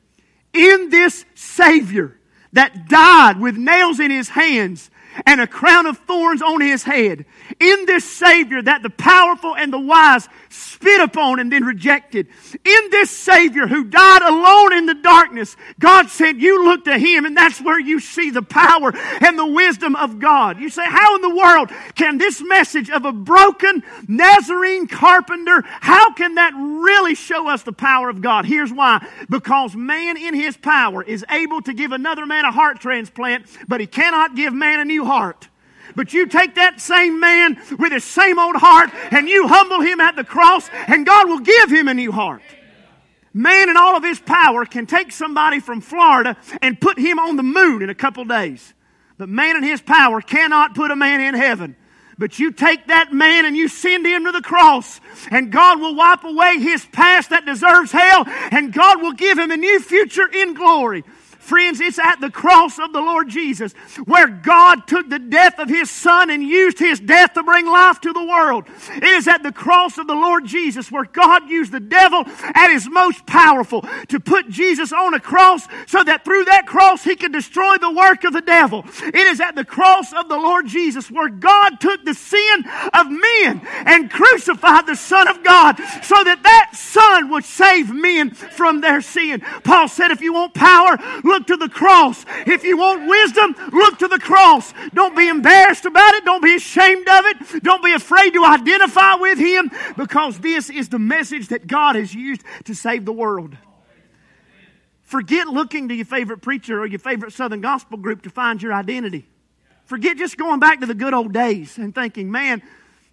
in 0.53 0.89
this 0.89 1.25
Savior 1.35 2.17
that 2.53 2.87
died 2.89 3.39
with 3.39 3.57
nails 3.57 3.99
in 3.99 4.11
his 4.11 4.29
hands 4.29 4.89
and 5.25 5.41
a 5.41 5.47
crown 5.47 5.85
of 5.85 5.97
thorns 5.99 6.41
on 6.41 6.61
his 6.61 6.83
head. 6.83 7.25
In 7.59 7.85
this 7.85 8.09
Savior 8.09 8.61
that 8.61 8.83
the 8.83 8.89
powerful 8.89 9.55
and 9.55 9.71
the 9.71 9.79
wise 9.79 10.27
spit 10.49 11.01
upon 11.01 11.39
and 11.39 11.51
then 11.51 11.63
rejected. 11.63 12.27
In 12.65 12.89
this 12.89 13.09
Savior 13.09 13.67
who 13.67 13.85
died 13.85 14.21
alone 14.21 14.73
in 14.73 14.85
the 14.85 14.95
darkness, 14.95 15.55
God 15.79 16.09
said, 16.09 16.41
You 16.41 16.65
look 16.65 16.85
to 16.85 16.97
him, 16.97 17.25
and 17.25 17.35
that's 17.35 17.61
where 17.61 17.79
you 17.79 17.99
see 17.99 18.29
the 18.29 18.41
power 18.41 18.91
and 18.95 19.37
the 19.37 19.45
wisdom 19.45 19.95
of 19.95 20.19
God. 20.19 20.59
You 20.59 20.69
say, 20.69 20.83
How 20.85 21.15
in 21.15 21.21
the 21.21 21.35
world 21.35 21.69
can 21.95 22.17
this 22.17 22.41
message 22.41 22.89
of 22.89 23.05
a 23.05 23.11
broken 23.11 23.83
Nazarene 24.07 24.87
carpenter, 24.87 25.63
how 25.65 26.13
can 26.13 26.35
that 26.35 26.53
really 26.55 27.15
show 27.15 27.47
us 27.47 27.63
the 27.63 27.73
power 27.73 28.09
of 28.09 28.21
God? 28.21 28.45
Here's 28.45 28.71
why. 28.71 29.05
Because 29.29 29.75
man 29.75 30.17
in 30.17 30.33
his 30.33 30.57
power 30.57 31.03
is 31.03 31.25
able 31.29 31.61
to 31.63 31.73
give 31.73 31.91
another 31.91 32.25
man 32.25 32.45
a 32.45 32.51
heart 32.51 32.79
transplant, 32.79 33.45
but 33.67 33.81
he 33.81 33.87
cannot 33.87 34.35
give 34.35 34.53
man 34.53 34.79
a 34.79 34.85
new 34.85 35.00
heart. 35.05 35.47
But 35.95 36.13
you 36.13 36.27
take 36.27 36.55
that 36.55 36.79
same 36.79 37.19
man 37.19 37.61
with 37.77 37.91
his 37.91 38.03
same 38.03 38.39
old 38.39 38.55
heart 38.55 38.91
and 39.11 39.27
you 39.27 39.47
humble 39.47 39.81
him 39.81 39.99
at 39.99 40.15
the 40.15 40.23
cross, 40.23 40.69
and 40.87 41.05
God 41.05 41.27
will 41.27 41.39
give 41.39 41.69
him 41.69 41.87
a 41.87 41.93
new 41.93 42.11
heart. 42.11 42.41
Man 43.33 43.69
in 43.69 43.77
all 43.77 43.95
of 43.95 44.03
his 44.03 44.19
power 44.19 44.65
can 44.65 44.85
take 44.85 45.11
somebody 45.11 45.59
from 45.59 45.81
Florida 45.81 46.37
and 46.61 46.79
put 46.79 46.99
him 46.99 47.17
on 47.17 47.37
the 47.37 47.43
moon 47.43 47.81
in 47.81 47.89
a 47.89 47.95
couple 47.95 48.25
days. 48.25 48.73
But 49.17 49.29
man 49.29 49.55
in 49.55 49.63
his 49.63 49.81
power 49.81 50.21
cannot 50.21 50.75
put 50.75 50.91
a 50.91 50.95
man 50.95 51.21
in 51.21 51.35
heaven. 51.35 51.75
But 52.17 52.39
you 52.39 52.51
take 52.51 52.87
that 52.87 53.13
man 53.13 53.45
and 53.45 53.57
you 53.57 53.67
send 53.67 54.05
him 54.05 54.25
to 54.25 54.31
the 54.31 54.41
cross, 54.41 54.99
and 55.31 55.51
God 55.51 55.79
will 55.79 55.95
wipe 55.95 56.23
away 56.23 56.59
his 56.59 56.85
past 56.85 57.31
that 57.31 57.45
deserves 57.45 57.91
hell, 57.91 58.25
and 58.27 58.73
God 58.73 59.01
will 59.01 59.13
give 59.13 59.39
him 59.39 59.49
a 59.49 59.57
new 59.57 59.79
future 59.79 60.27
in 60.27 60.53
glory. 60.53 61.03
Friends, 61.41 61.81
it's 61.81 61.99
at 61.99 62.21
the 62.21 62.29
cross 62.29 62.79
of 62.79 62.93
the 62.93 63.01
Lord 63.01 63.27
Jesus 63.27 63.73
where 64.05 64.27
God 64.27 64.87
took 64.87 65.09
the 65.09 65.19
death 65.19 65.59
of 65.59 65.69
His 65.69 65.89
Son 65.89 66.29
and 66.29 66.43
used 66.43 66.77
His 66.77 66.99
death 66.99 67.33
to 67.33 67.43
bring 67.43 67.65
life 67.65 67.99
to 68.01 68.13
the 68.13 68.23
world. 68.23 68.65
It 68.95 69.03
is 69.03 69.27
at 69.27 69.41
the 69.41 69.51
cross 69.51 69.97
of 69.97 70.07
the 70.07 70.13
Lord 70.13 70.45
Jesus 70.45 70.91
where 70.91 71.05
God 71.05 71.49
used 71.49 71.71
the 71.71 71.79
devil 71.79 72.23
at 72.53 72.71
his 72.71 72.87
most 72.87 73.25
powerful 73.25 73.81
to 74.09 74.19
put 74.19 74.49
Jesus 74.49 74.93
on 74.93 75.13
a 75.15 75.19
cross 75.19 75.67
so 75.87 76.03
that 76.03 76.23
through 76.23 76.45
that 76.45 76.67
cross 76.67 77.03
He 77.03 77.15
could 77.15 77.33
destroy 77.33 77.77
the 77.77 77.91
work 77.91 78.23
of 78.23 78.33
the 78.33 78.41
devil. 78.41 78.85
It 79.01 79.15
is 79.15 79.41
at 79.41 79.55
the 79.55 79.65
cross 79.65 80.13
of 80.13 80.29
the 80.29 80.37
Lord 80.37 80.67
Jesus 80.67 81.09
where 81.09 81.29
God 81.29 81.79
took 81.81 82.05
the 82.05 82.13
sin 82.13 82.65
of 82.93 83.07
men 83.09 83.61
and 83.85 84.11
crucified 84.11 84.85
the 84.85 84.95
Son 84.95 85.27
of 85.27 85.43
God 85.43 85.77
so 86.03 86.23
that 86.23 86.43
that 86.43 86.75
Son 86.75 87.29
would 87.29 87.45
save 87.45 87.93
men 87.93 88.29
from 88.31 88.81
their 88.81 89.01
sin. 89.01 89.41
Paul 89.63 89.87
said, 89.87 90.11
if 90.11 90.21
you 90.21 90.33
want 90.33 90.53
power, 90.53 90.97
look 91.31 91.47
to 91.47 91.57
the 91.57 91.69
cross. 91.69 92.25
If 92.45 92.63
you 92.63 92.77
want 92.77 93.09
wisdom, 93.09 93.55
look 93.71 93.97
to 93.99 94.07
the 94.07 94.19
cross. 94.19 94.73
Don't 94.93 95.15
be 95.15 95.27
embarrassed 95.27 95.85
about 95.85 96.13
it. 96.13 96.25
Don't 96.25 96.43
be 96.43 96.55
ashamed 96.55 97.07
of 97.07 97.25
it. 97.25 97.63
Don't 97.63 97.83
be 97.83 97.93
afraid 97.93 98.33
to 98.33 98.45
identify 98.45 99.15
with 99.15 99.39
Him 99.39 99.71
because 99.97 100.39
this 100.39 100.69
is 100.69 100.89
the 100.89 100.99
message 100.99 101.47
that 101.47 101.65
God 101.65 101.95
has 101.95 102.13
used 102.13 102.43
to 102.65 102.75
save 102.75 103.05
the 103.05 103.13
world. 103.13 103.57
Forget 105.01 105.47
looking 105.47 105.89
to 105.89 105.95
your 105.95 106.05
favorite 106.05 106.41
preacher 106.41 106.79
or 106.79 106.85
your 106.85 106.99
favorite 106.99 107.33
Southern 107.33 107.61
gospel 107.61 107.97
group 107.97 108.21
to 108.21 108.29
find 108.29 108.61
your 108.61 108.73
identity. 108.73 109.27
Forget 109.85 110.17
just 110.17 110.37
going 110.37 110.59
back 110.59 110.79
to 110.79 110.85
the 110.85 110.93
good 110.93 111.13
old 111.13 111.33
days 111.33 111.77
and 111.77 111.93
thinking, 111.93 112.31
man, 112.31 112.61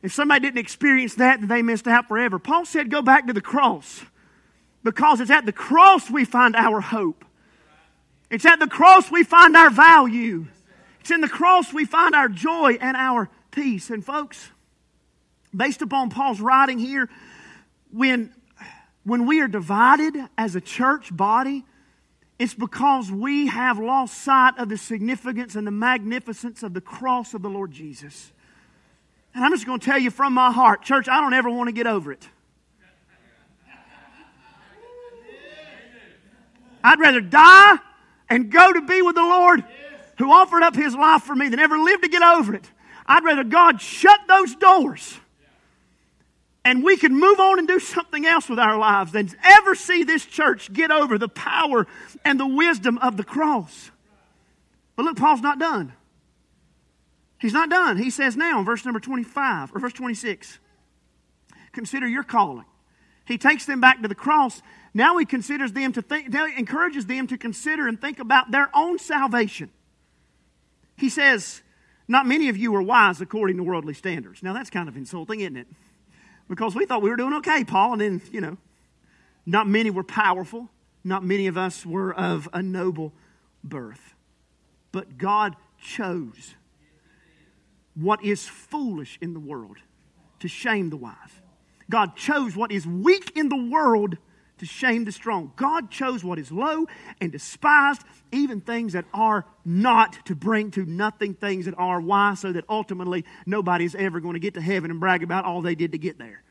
if 0.02 0.12
somebody 0.12 0.40
didn't 0.46 0.58
experience 0.58 1.16
that, 1.16 1.40
then 1.40 1.48
they 1.48 1.62
missed 1.62 1.88
out 1.88 2.06
forever. 2.06 2.38
Paul 2.38 2.64
said, 2.64 2.90
go 2.90 3.02
back 3.02 3.26
to 3.26 3.32
the 3.32 3.40
cross 3.40 4.04
because 4.84 5.20
it's 5.20 5.30
at 5.30 5.44
the 5.44 5.52
cross 5.52 6.08
we 6.08 6.24
find 6.24 6.54
our 6.54 6.80
hope. 6.80 7.24
It's 8.30 8.44
at 8.44 8.60
the 8.60 8.66
cross 8.66 9.10
we 9.10 9.24
find 9.24 9.56
our 9.56 9.70
value. 9.70 10.46
It's 11.00 11.10
in 11.10 11.20
the 11.20 11.28
cross 11.28 11.72
we 11.72 11.84
find 11.84 12.14
our 12.14 12.28
joy 12.28 12.76
and 12.80 12.96
our 12.96 13.30
peace. 13.50 13.88
And 13.88 14.04
folks, 14.04 14.50
based 15.56 15.80
upon 15.80 16.10
Paul's 16.10 16.40
writing 16.40 16.78
here, 16.78 17.08
when, 17.90 18.34
when 19.04 19.26
we 19.26 19.40
are 19.40 19.48
divided 19.48 20.14
as 20.36 20.54
a 20.54 20.60
church 20.60 21.16
body, 21.16 21.64
it's 22.38 22.54
because 22.54 23.10
we 23.10 23.46
have 23.46 23.78
lost 23.78 24.22
sight 24.22 24.58
of 24.58 24.68
the 24.68 24.76
significance 24.76 25.56
and 25.56 25.66
the 25.66 25.72
magnificence 25.72 26.62
of 26.62 26.74
the 26.74 26.80
cross 26.80 27.32
of 27.32 27.42
the 27.42 27.48
Lord 27.48 27.72
Jesus. 27.72 28.32
And 29.34 29.44
I'm 29.44 29.52
just 29.52 29.66
going 29.66 29.80
to 29.80 29.86
tell 29.86 29.98
you 29.98 30.10
from 30.10 30.34
my 30.34 30.52
heart, 30.52 30.82
church, 30.82 31.08
I 31.08 31.20
don't 31.20 31.32
ever 31.32 31.50
want 31.50 31.68
to 31.68 31.72
get 31.72 31.86
over 31.86 32.12
it. 32.12 32.28
I'd 36.84 37.00
rather 37.00 37.20
die 37.20 37.78
and 38.28 38.50
go 38.50 38.72
to 38.72 38.80
be 38.82 39.02
with 39.02 39.14
the 39.14 39.22
Lord 39.22 39.64
who 40.18 40.32
offered 40.32 40.62
up 40.62 40.74
his 40.74 40.94
life 40.94 41.22
for 41.22 41.34
me 41.34 41.48
than 41.48 41.60
ever 41.60 41.78
live 41.78 42.00
to 42.00 42.08
get 42.08 42.22
over 42.22 42.54
it. 42.54 42.70
I'd 43.06 43.24
rather 43.24 43.44
God 43.44 43.80
shut 43.80 44.20
those 44.26 44.54
doors 44.56 45.18
and 46.68 46.84
we 46.84 46.98
could 46.98 47.12
move 47.12 47.40
on 47.40 47.58
and 47.58 47.66
do 47.66 47.80
something 47.80 48.26
else 48.26 48.48
with 48.50 48.58
our 48.58 48.76
lives 48.78 49.12
than 49.12 49.30
ever 49.42 49.74
see 49.74 50.04
this 50.04 50.26
church 50.26 50.70
get 50.70 50.90
over 50.90 51.16
the 51.16 51.28
power 51.28 51.86
and 52.26 52.38
the 52.38 52.46
wisdom 52.46 52.98
of 52.98 53.16
the 53.16 53.24
cross. 53.24 53.90
But 54.94 55.04
look, 55.04 55.16
Paul's 55.16 55.40
not 55.40 55.58
done. 55.58 55.94
He's 57.40 57.54
not 57.54 57.70
done. 57.70 57.96
He 57.96 58.10
says 58.10 58.36
now 58.36 58.58
in 58.58 58.66
verse 58.66 58.84
number 58.84 59.00
25 59.00 59.74
or 59.74 59.78
verse 59.78 59.94
26 59.94 60.58
consider 61.72 62.06
your 62.06 62.24
calling. 62.24 62.66
He 63.24 63.38
takes 63.38 63.64
them 63.64 63.80
back 63.80 64.02
to 64.02 64.08
the 64.08 64.14
cross 64.14 64.60
now 64.98 65.16
he 65.16 65.24
considers 65.24 65.72
them 65.72 65.92
to 65.92 66.02
think, 66.02 66.28
now 66.28 66.44
he 66.46 66.58
encourages 66.58 67.06
them 67.06 67.28
to 67.28 67.38
consider 67.38 67.86
and 67.86 68.00
think 68.00 68.18
about 68.18 68.50
their 68.50 68.68
own 68.74 68.98
salvation. 68.98 69.70
He 70.96 71.08
says, 71.08 71.62
Not 72.08 72.26
many 72.26 72.48
of 72.48 72.56
you 72.56 72.74
are 72.74 72.82
wise 72.82 73.20
according 73.20 73.58
to 73.58 73.62
worldly 73.62 73.94
standards. 73.94 74.42
Now 74.42 74.52
that's 74.52 74.70
kind 74.70 74.88
of 74.88 74.96
insulting, 74.96 75.38
isn't 75.38 75.56
it? 75.56 75.68
Because 76.48 76.74
we 76.74 76.84
thought 76.84 77.00
we 77.00 77.10
were 77.10 77.16
doing 77.16 77.32
okay, 77.34 77.62
Paul, 77.62 77.92
and 77.92 78.00
then, 78.00 78.22
you 78.32 78.40
know, 78.40 78.56
not 79.46 79.68
many 79.68 79.90
were 79.90 80.02
powerful. 80.02 80.68
Not 81.04 81.22
many 81.22 81.46
of 81.46 81.56
us 81.56 81.86
were 81.86 82.12
of 82.12 82.48
a 82.52 82.60
noble 82.60 83.12
birth. 83.62 84.14
But 84.90 85.16
God 85.16 85.54
chose 85.80 86.56
what 87.94 88.24
is 88.24 88.48
foolish 88.48 89.16
in 89.20 89.32
the 89.32 89.40
world 89.40 89.76
to 90.40 90.48
shame 90.48 90.90
the 90.90 90.96
wise. 90.96 91.14
God 91.88 92.16
chose 92.16 92.56
what 92.56 92.72
is 92.72 92.84
weak 92.84 93.36
in 93.36 93.48
the 93.48 93.70
world 93.70 94.18
to 94.58 94.66
shame 94.66 95.04
the 95.04 95.12
strong. 95.12 95.52
God 95.56 95.90
chose 95.90 96.22
what 96.22 96.38
is 96.38 96.52
low 96.52 96.86
and 97.20 97.32
despised, 97.32 98.02
even 98.32 98.60
things 98.60 98.92
that 98.92 99.04
are 99.12 99.44
not, 99.64 100.24
to 100.26 100.34
bring 100.34 100.70
to 100.72 100.84
nothing 100.84 101.34
things 101.34 101.64
that 101.64 101.74
are. 101.78 102.00
Why? 102.00 102.34
So 102.34 102.52
that 102.52 102.64
ultimately 102.68 103.24
nobody 103.46 103.84
is 103.84 103.94
ever 103.94 104.20
going 104.20 104.34
to 104.34 104.40
get 104.40 104.54
to 104.54 104.60
heaven 104.60 104.90
and 104.90 105.00
brag 105.00 105.22
about 105.22 105.44
all 105.44 105.62
they 105.62 105.74
did 105.74 105.92
to 105.92 105.98
get 105.98 106.18
there. 106.18 106.42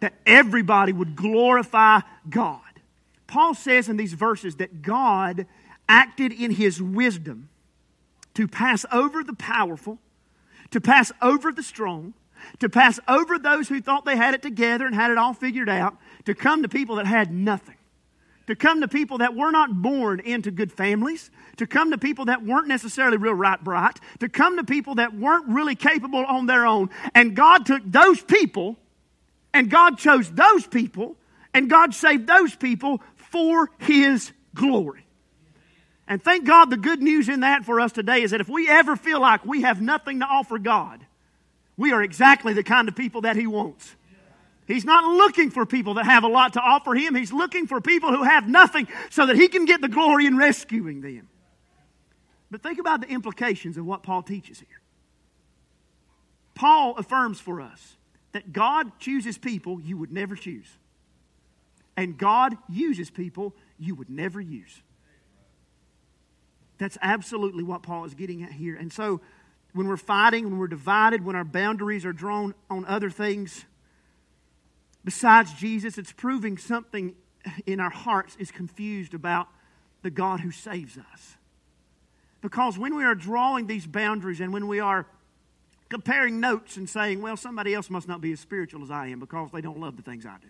That 0.00 0.14
everybody 0.26 0.92
would 0.92 1.16
glorify 1.16 2.00
God. 2.28 2.60
Paul 3.26 3.54
says 3.54 3.88
in 3.88 3.96
these 3.96 4.12
verses 4.12 4.56
that 4.56 4.82
God 4.82 5.46
acted 5.88 6.32
in 6.32 6.50
his 6.50 6.80
wisdom 6.80 7.48
to 8.34 8.46
pass 8.46 8.86
over 8.92 9.24
the 9.24 9.34
powerful, 9.34 9.98
to 10.70 10.80
pass 10.80 11.10
over 11.20 11.50
the 11.50 11.62
strong, 11.62 12.14
to 12.60 12.68
pass 12.68 13.00
over 13.08 13.38
those 13.38 13.68
who 13.68 13.80
thought 13.80 14.04
they 14.04 14.16
had 14.16 14.34
it 14.34 14.42
together 14.42 14.86
and 14.86 14.94
had 14.94 15.10
it 15.10 15.18
all 15.18 15.34
figured 15.34 15.68
out, 15.68 15.96
to 16.24 16.34
come 16.34 16.62
to 16.62 16.68
people 16.68 16.96
that 16.96 17.06
had 17.06 17.32
nothing, 17.32 17.76
to 18.46 18.56
come 18.56 18.80
to 18.80 18.88
people 18.88 19.18
that 19.18 19.34
were 19.34 19.50
not 19.50 19.82
born 19.82 20.20
into 20.20 20.50
good 20.50 20.72
families, 20.72 21.30
to 21.56 21.66
come 21.66 21.90
to 21.90 21.98
people 21.98 22.26
that 22.26 22.44
weren't 22.44 22.68
necessarily 22.68 23.16
real 23.16 23.34
right 23.34 23.62
bright, 23.62 23.98
to 24.20 24.28
come 24.28 24.56
to 24.56 24.64
people 24.64 24.96
that 24.96 25.14
weren't 25.14 25.48
really 25.48 25.74
capable 25.74 26.24
on 26.24 26.46
their 26.46 26.66
own. 26.66 26.90
And 27.14 27.34
God 27.34 27.66
took 27.66 27.82
those 27.84 28.22
people, 28.22 28.76
and 29.52 29.70
God 29.70 29.98
chose 29.98 30.30
those 30.30 30.66
people, 30.66 31.16
and 31.52 31.68
God 31.68 31.94
saved 31.94 32.26
those 32.26 32.54
people 32.54 33.00
for 33.16 33.70
His 33.78 34.32
glory. 34.54 35.04
And 36.06 36.22
thank 36.22 36.46
God 36.46 36.70
the 36.70 36.78
good 36.78 37.02
news 37.02 37.28
in 37.28 37.40
that 37.40 37.64
for 37.64 37.80
us 37.80 37.92
today 37.92 38.22
is 38.22 38.30
that 38.30 38.40
if 38.40 38.48
we 38.48 38.66
ever 38.68 38.96
feel 38.96 39.20
like 39.20 39.44
we 39.44 39.62
have 39.62 39.82
nothing 39.82 40.20
to 40.20 40.26
offer 40.26 40.58
God, 40.58 41.04
we 41.78 41.92
are 41.92 42.02
exactly 42.02 42.52
the 42.52 42.62
kind 42.62 42.88
of 42.88 42.96
people 42.96 43.22
that 43.22 43.36
He 43.36 43.46
wants. 43.46 43.94
He's 44.66 44.84
not 44.84 45.04
looking 45.04 45.50
for 45.50 45.64
people 45.64 45.94
that 45.94 46.04
have 46.04 46.24
a 46.24 46.28
lot 46.28 46.52
to 46.52 46.60
offer 46.60 46.92
Him. 46.92 47.14
He's 47.14 47.32
looking 47.32 47.66
for 47.66 47.80
people 47.80 48.14
who 48.14 48.24
have 48.24 48.46
nothing 48.46 48.86
so 49.08 49.24
that 49.24 49.36
He 49.36 49.48
can 49.48 49.64
get 49.64 49.80
the 49.80 49.88
glory 49.88 50.26
in 50.26 50.36
rescuing 50.36 51.00
them. 51.00 51.28
But 52.50 52.62
think 52.62 52.78
about 52.78 53.00
the 53.00 53.08
implications 53.08 53.78
of 53.78 53.86
what 53.86 54.02
Paul 54.02 54.22
teaches 54.22 54.58
here. 54.58 54.80
Paul 56.54 56.96
affirms 56.98 57.40
for 57.40 57.60
us 57.60 57.96
that 58.32 58.52
God 58.52 58.98
chooses 58.98 59.38
people 59.38 59.80
you 59.80 59.96
would 59.96 60.12
never 60.12 60.34
choose, 60.34 60.68
and 61.96 62.18
God 62.18 62.56
uses 62.68 63.10
people 63.10 63.54
you 63.78 63.94
would 63.94 64.10
never 64.10 64.40
use. 64.40 64.82
That's 66.78 66.98
absolutely 67.00 67.64
what 67.64 67.82
Paul 67.82 68.04
is 68.04 68.14
getting 68.14 68.42
at 68.42 68.52
here. 68.52 68.76
And 68.76 68.92
so, 68.92 69.20
when 69.78 69.86
we're 69.86 69.96
fighting, 69.96 70.44
when 70.44 70.58
we're 70.58 70.66
divided, 70.66 71.24
when 71.24 71.36
our 71.36 71.44
boundaries 71.44 72.04
are 72.04 72.12
drawn 72.12 72.52
on 72.68 72.84
other 72.86 73.10
things 73.10 73.64
besides 75.04 75.54
Jesus, 75.54 75.96
it's 75.96 76.12
proving 76.12 76.58
something 76.58 77.14
in 77.64 77.80
our 77.80 77.88
hearts 77.88 78.36
is 78.38 78.50
confused 78.50 79.14
about 79.14 79.48
the 80.02 80.10
God 80.10 80.40
who 80.40 80.50
saves 80.50 80.98
us. 80.98 81.36
Because 82.42 82.76
when 82.76 82.94
we 82.94 83.04
are 83.04 83.14
drawing 83.14 83.66
these 83.68 83.86
boundaries 83.86 84.40
and 84.40 84.52
when 84.52 84.68
we 84.68 84.80
are 84.80 85.06
comparing 85.88 86.40
notes 86.40 86.76
and 86.76 86.90
saying, 86.90 87.22
well, 87.22 87.38
somebody 87.38 87.72
else 87.72 87.88
must 87.88 88.06
not 88.06 88.20
be 88.20 88.32
as 88.32 88.40
spiritual 88.40 88.82
as 88.82 88.90
I 88.90 89.06
am 89.06 89.18
because 89.18 89.50
they 89.50 89.62
don't 89.62 89.80
love 89.80 89.96
the 89.96 90.02
things 90.02 90.26
I 90.26 90.36
do. 90.42 90.48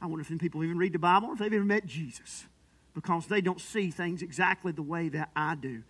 I 0.00 0.06
wonder 0.06 0.24
if 0.28 0.40
people 0.40 0.64
even 0.64 0.76
read 0.76 0.92
the 0.92 0.98
Bible 0.98 1.28
or 1.28 1.34
if 1.34 1.38
they've 1.38 1.52
ever 1.52 1.64
met 1.64 1.86
Jesus 1.86 2.46
because 2.94 3.26
they 3.26 3.42
don't 3.42 3.60
see 3.60 3.90
things 3.90 4.22
exactly 4.22 4.72
the 4.72 4.82
way 4.82 5.08
that 5.10 5.30
I 5.36 5.54
do. 5.54 5.82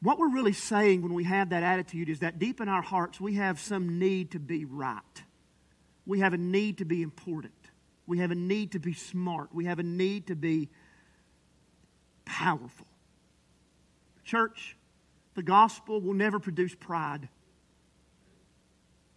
What 0.00 0.18
we're 0.18 0.30
really 0.30 0.52
saying 0.52 1.02
when 1.02 1.14
we 1.14 1.24
have 1.24 1.50
that 1.50 1.62
attitude 1.62 2.08
is 2.08 2.20
that 2.20 2.38
deep 2.38 2.60
in 2.60 2.68
our 2.68 2.82
hearts, 2.82 3.20
we 3.20 3.34
have 3.34 3.58
some 3.58 3.98
need 3.98 4.32
to 4.32 4.38
be 4.38 4.64
right. 4.64 5.02
We 6.04 6.20
have 6.20 6.34
a 6.34 6.38
need 6.38 6.78
to 6.78 6.84
be 6.84 7.02
important. 7.02 7.52
We 8.06 8.18
have 8.18 8.30
a 8.30 8.36
need 8.36 8.72
to 8.72 8.78
be 8.78 8.92
smart. 8.92 9.54
We 9.54 9.64
have 9.64 9.78
a 9.78 9.82
need 9.82 10.28
to 10.28 10.36
be 10.36 10.68
powerful. 12.24 12.86
Church, 14.22 14.76
the 15.34 15.42
gospel 15.42 16.00
will 16.00 16.14
never 16.14 16.38
produce 16.38 16.74
pride. 16.74 17.28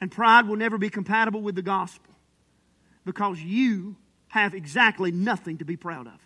And 0.01 0.09
pride 0.09 0.47
will 0.47 0.55
never 0.55 0.77
be 0.77 0.89
compatible 0.89 1.41
with 1.41 1.55
the 1.55 1.61
gospel 1.61 2.13
because 3.05 3.41
you 3.41 3.97
have 4.29 4.53
exactly 4.53 5.11
nothing 5.11 5.57
to 5.57 5.65
be 5.65 5.75
proud 5.75 6.07
of. 6.07 6.19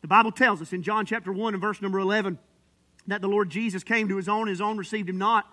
The 0.00 0.08
Bible 0.08 0.32
tells 0.32 0.62
us 0.62 0.72
in 0.72 0.82
John 0.82 1.04
chapter 1.04 1.32
1 1.32 1.54
and 1.54 1.60
verse 1.60 1.82
number 1.82 1.98
11 1.98 2.38
that 3.06 3.20
the 3.20 3.28
Lord 3.28 3.50
Jesus 3.50 3.84
came 3.84 4.08
to 4.08 4.16
his 4.16 4.28
own, 4.28 4.48
his 4.48 4.60
own 4.60 4.76
received 4.76 5.08
him 5.08 5.18
not. 5.18 5.46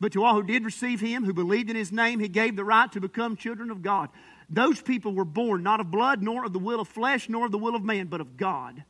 But 0.00 0.12
to 0.12 0.24
all 0.24 0.34
who 0.34 0.42
did 0.42 0.64
receive 0.64 1.00
him, 1.00 1.24
who 1.24 1.34
believed 1.34 1.68
in 1.68 1.76
his 1.76 1.92
name, 1.92 2.20
he 2.20 2.28
gave 2.28 2.56
the 2.56 2.64
right 2.64 2.90
to 2.92 3.00
become 3.00 3.36
children 3.36 3.70
of 3.70 3.82
God. 3.82 4.08
Those 4.48 4.80
people 4.80 5.12
were 5.12 5.24
born 5.24 5.62
not 5.62 5.80
of 5.80 5.90
blood, 5.90 6.22
nor 6.22 6.44
of 6.44 6.52
the 6.52 6.58
will 6.58 6.80
of 6.80 6.88
flesh, 6.88 7.28
nor 7.28 7.46
of 7.46 7.52
the 7.52 7.58
will 7.58 7.76
of 7.76 7.84
man, 7.84 8.06
but 8.06 8.20
of 8.20 8.36
God. 8.36 8.84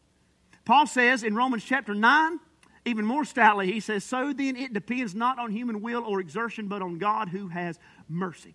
Paul 0.65 0.87
says 0.87 1.25
in 1.25 1.35
Romans 1.35 1.65
chapter 1.65 1.95
9, 1.95 2.39
even 2.85 3.05
more 3.05 3.25
stoutly, 3.25 3.71
he 3.71 3.81
says, 3.81 4.05
So 4.05 4.33
then 4.33 4.57
it 4.57 4.73
depends 4.73 5.15
not 5.15 5.39
on 5.39 5.51
human 5.51 5.83
will 5.83 6.05
or 6.05 6.21
exertion, 6.21 6.69
but 6.69 6.81
on 6.81 6.99
God 6.99 7.29
who 7.29 7.49
has 7.49 7.79
mercy. 8.09 8.55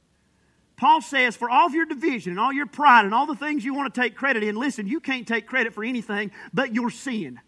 Paul 0.77 1.01
says, 1.01 1.37
for 1.37 1.49
all 1.49 1.67
of 1.67 1.73
your 1.73 1.85
division 1.85 2.31
and 2.31 2.39
all 2.39 2.51
your 2.51 2.65
pride 2.65 3.05
and 3.05 3.13
all 3.13 3.25
the 3.25 3.35
things 3.35 3.63
you 3.63 3.73
want 3.73 3.93
to 3.93 4.01
take 4.01 4.15
credit 4.15 4.43
in, 4.43 4.55
listen, 4.55 4.87
you 4.87 4.99
can't 4.99 5.27
take 5.27 5.47
credit 5.47 5.73
for 5.73 5.83
anything 5.83 6.31
but 6.53 6.73
your 6.73 6.89
sin. 6.89 7.39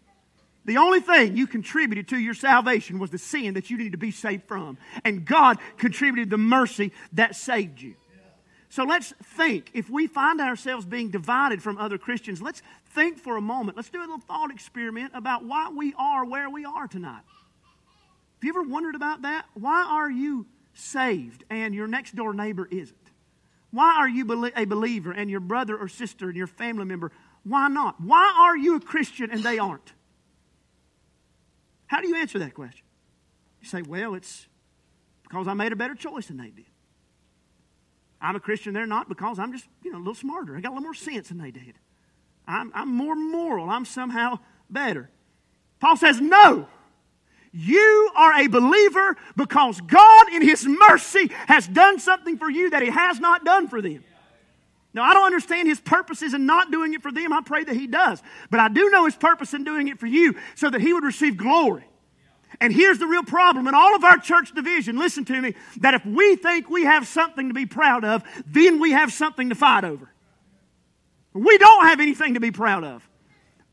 The 0.64 0.76
only 0.76 1.00
thing 1.00 1.36
you 1.36 1.46
contributed 1.46 2.08
to 2.08 2.18
your 2.18 2.34
salvation 2.34 2.98
was 2.98 3.10
the 3.10 3.18
sin 3.18 3.54
that 3.54 3.70
you 3.70 3.78
needed 3.78 3.92
to 3.92 3.98
be 3.98 4.10
saved 4.10 4.44
from. 4.46 4.76
And 5.04 5.24
God 5.24 5.58
contributed 5.78 6.30
the 6.30 6.38
mercy 6.38 6.92
that 7.12 7.36
saved 7.36 7.80
you. 7.80 7.94
So 8.70 8.84
let's 8.84 9.14
think. 9.22 9.70
If 9.72 9.88
we 9.88 10.06
find 10.06 10.40
ourselves 10.40 10.84
being 10.84 11.10
divided 11.10 11.62
from 11.62 11.78
other 11.78 11.96
Christians, 11.96 12.42
let's 12.42 12.60
think 12.90 13.18
for 13.18 13.36
a 13.36 13.40
moment. 13.40 13.76
Let's 13.76 13.88
do 13.88 13.98
a 13.98 14.02
little 14.02 14.18
thought 14.18 14.50
experiment 14.50 15.12
about 15.14 15.44
why 15.44 15.70
we 15.74 15.94
are 15.98 16.24
where 16.24 16.50
we 16.50 16.64
are 16.66 16.86
tonight. 16.86 17.22
Have 18.34 18.44
you 18.44 18.50
ever 18.50 18.62
wondered 18.62 18.94
about 18.94 19.22
that? 19.22 19.46
Why 19.54 19.84
are 19.88 20.10
you 20.10 20.46
saved 20.74 21.44
and 21.50 21.74
your 21.74 21.86
next 21.86 22.14
door 22.14 22.34
neighbor 22.34 22.68
isn't? 22.70 22.96
Why 23.70 23.96
are 23.98 24.08
you 24.08 24.50
a 24.54 24.64
believer 24.64 25.12
and 25.12 25.30
your 25.30 25.40
brother 25.40 25.76
or 25.76 25.88
sister 25.88 26.28
and 26.28 26.36
your 26.36 26.46
family 26.46 26.84
member? 26.84 27.10
Why 27.44 27.68
not? 27.68 28.00
Why 28.00 28.34
are 28.38 28.56
you 28.56 28.76
a 28.76 28.80
Christian 28.80 29.30
and 29.30 29.42
they 29.42 29.58
aren't? 29.58 29.92
How 31.88 32.00
do 32.00 32.08
you 32.08 32.16
answer 32.16 32.38
that 32.38 32.54
question? 32.54 32.84
You 33.60 33.66
say, 33.66 33.82
well, 33.82 34.14
it's 34.14 34.46
because 35.24 35.48
I 35.48 35.54
made 35.54 35.72
a 35.72 35.76
better 35.76 35.94
choice 35.94 36.28
than 36.28 36.36
they 36.36 36.50
did. 36.50 36.66
I'm 38.20 38.36
a 38.36 38.40
Christian, 38.40 38.72
they're 38.72 38.86
not 38.86 39.08
because 39.08 39.38
I'm 39.38 39.52
just, 39.52 39.66
you 39.82 39.92
know, 39.92 39.98
a 39.98 40.00
little 40.00 40.14
smarter. 40.14 40.56
I 40.56 40.60
got 40.60 40.70
a 40.70 40.74
little 40.74 40.84
more 40.84 40.94
sense 40.94 41.28
than 41.28 41.38
they 41.38 41.50
did. 41.50 41.74
I'm, 42.46 42.72
I'm 42.74 42.88
more 42.88 43.14
moral. 43.14 43.68
I'm 43.70 43.84
somehow 43.84 44.38
better. 44.70 45.10
Paul 45.80 45.96
says, 45.96 46.20
no. 46.20 46.66
You 47.52 48.10
are 48.16 48.34
a 48.34 48.46
believer 48.46 49.16
because 49.36 49.80
God, 49.80 50.32
in 50.32 50.42
His 50.42 50.66
mercy, 50.66 51.30
has 51.46 51.66
done 51.66 51.98
something 51.98 52.36
for 52.36 52.50
you 52.50 52.70
that 52.70 52.82
He 52.82 52.90
has 52.90 53.20
not 53.20 53.44
done 53.44 53.68
for 53.68 53.80
them. 53.80 54.04
Now, 54.94 55.02
I 55.04 55.12
don't 55.12 55.26
understand 55.26 55.68
his 55.68 55.80
purposes 55.80 56.34
in 56.34 56.46
not 56.46 56.70
doing 56.70 56.94
it 56.94 57.02
for 57.02 57.12
them. 57.12 57.32
I 57.32 57.42
pray 57.42 57.62
that 57.64 57.76
he 57.76 57.86
does. 57.86 58.22
But 58.50 58.60
I 58.60 58.68
do 58.68 58.90
know 58.90 59.04
his 59.04 59.16
purpose 59.16 59.52
in 59.54 59.64
doing 59.64 59.88
it 59.88 59.98
for 59.98 60.06
you 60.06 60.34
so 60.54 60.70
that 60.70 60.80
he 60.80 60.92
would 60.92 61.04
receive 61.04 61.36
glory. 61.36 61.84
And 62.60 62.72
here's 62.72 62.98
the 62.98 63.06
real 63.06 63.22
problem 63.22 63.68
in 63.68 63.74
all 63.74 63.94
of 63.94 64.02
our 64.02 64.18
church 64.18 64.52
division. 64.54 64.98
Listen 64.98 65.24
to 65.26 65.40
me 65.40 65.54
that 65.80 65.94
if 65.94 66.04
we 66.04 66.36
think 66.36 66.70
we 66.70 66.84
have 66.84 67.06
something 67.06 67.48
to 67.48 67.54
be 67.54 67.66
proud 67.66 68.04
of, 68.04 68.24
then 68.46 68.80
we 68.80 68.92
have 68.92 69.12
something 69.12 69.50
to 69.50 69.54
fight 69.54 69.84
over. 69.84 70.10
We 71.34 71.58
don't 71.58 71.86
have 71.86 72.00
anything 72.00 72.34
to 72.34 72.40
be 72.40 72.50
proud 72.50 72.84
of. 72.84 73.08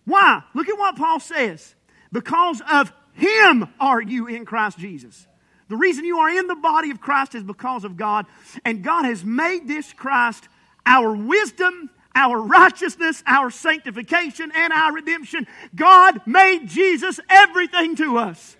Why? 0.04 0.44
Look 0.54 0.70
at 0.70 0.78
what 0.78 0.98
Paul 0.98 1.20
says. 1.20 1.74
Because 2.12 2.62
of 2.70 2.94
him 3.14 3.68
are 3.80 4.02
you 4.02 4.28
in 4.28 4.46
Christ 4.46 4.78
Jesus. 4.78 5.26
The 5.68 5.78
reason 5.78 6.06
you 6.06 6.20
are 6.20 6.30
in 6.30 6.48
the 6.48 6.56
body 6.56 6.92
of 6.92 7.02
Christ 7.02 7.34
is 7.34 7.44
because 7.44 7.86
of 7.86 7.98
God. 7.98 8.28
And 8.64 8.84
God 8.84 9.06
has 9.06 9.26
made 9.26 9.68
this 9.68 9.94
Christ 9.94 10.48
our 10.86 11.14
wisdom, 11.14 11.90
our 12.16 12.42
righteousness, 12.42 13.24
our 13.28 13.50
sanctification, 13.50 14.52
and 14.56 14.72
our 14.72 14.94
redemption. 14.94 15.48
God 15.76 16.22
made 16.26 16.68
Jesus 16.68 17.20
everything 17.30 17.96
to 17.98 18.18
us. 18.18 18.56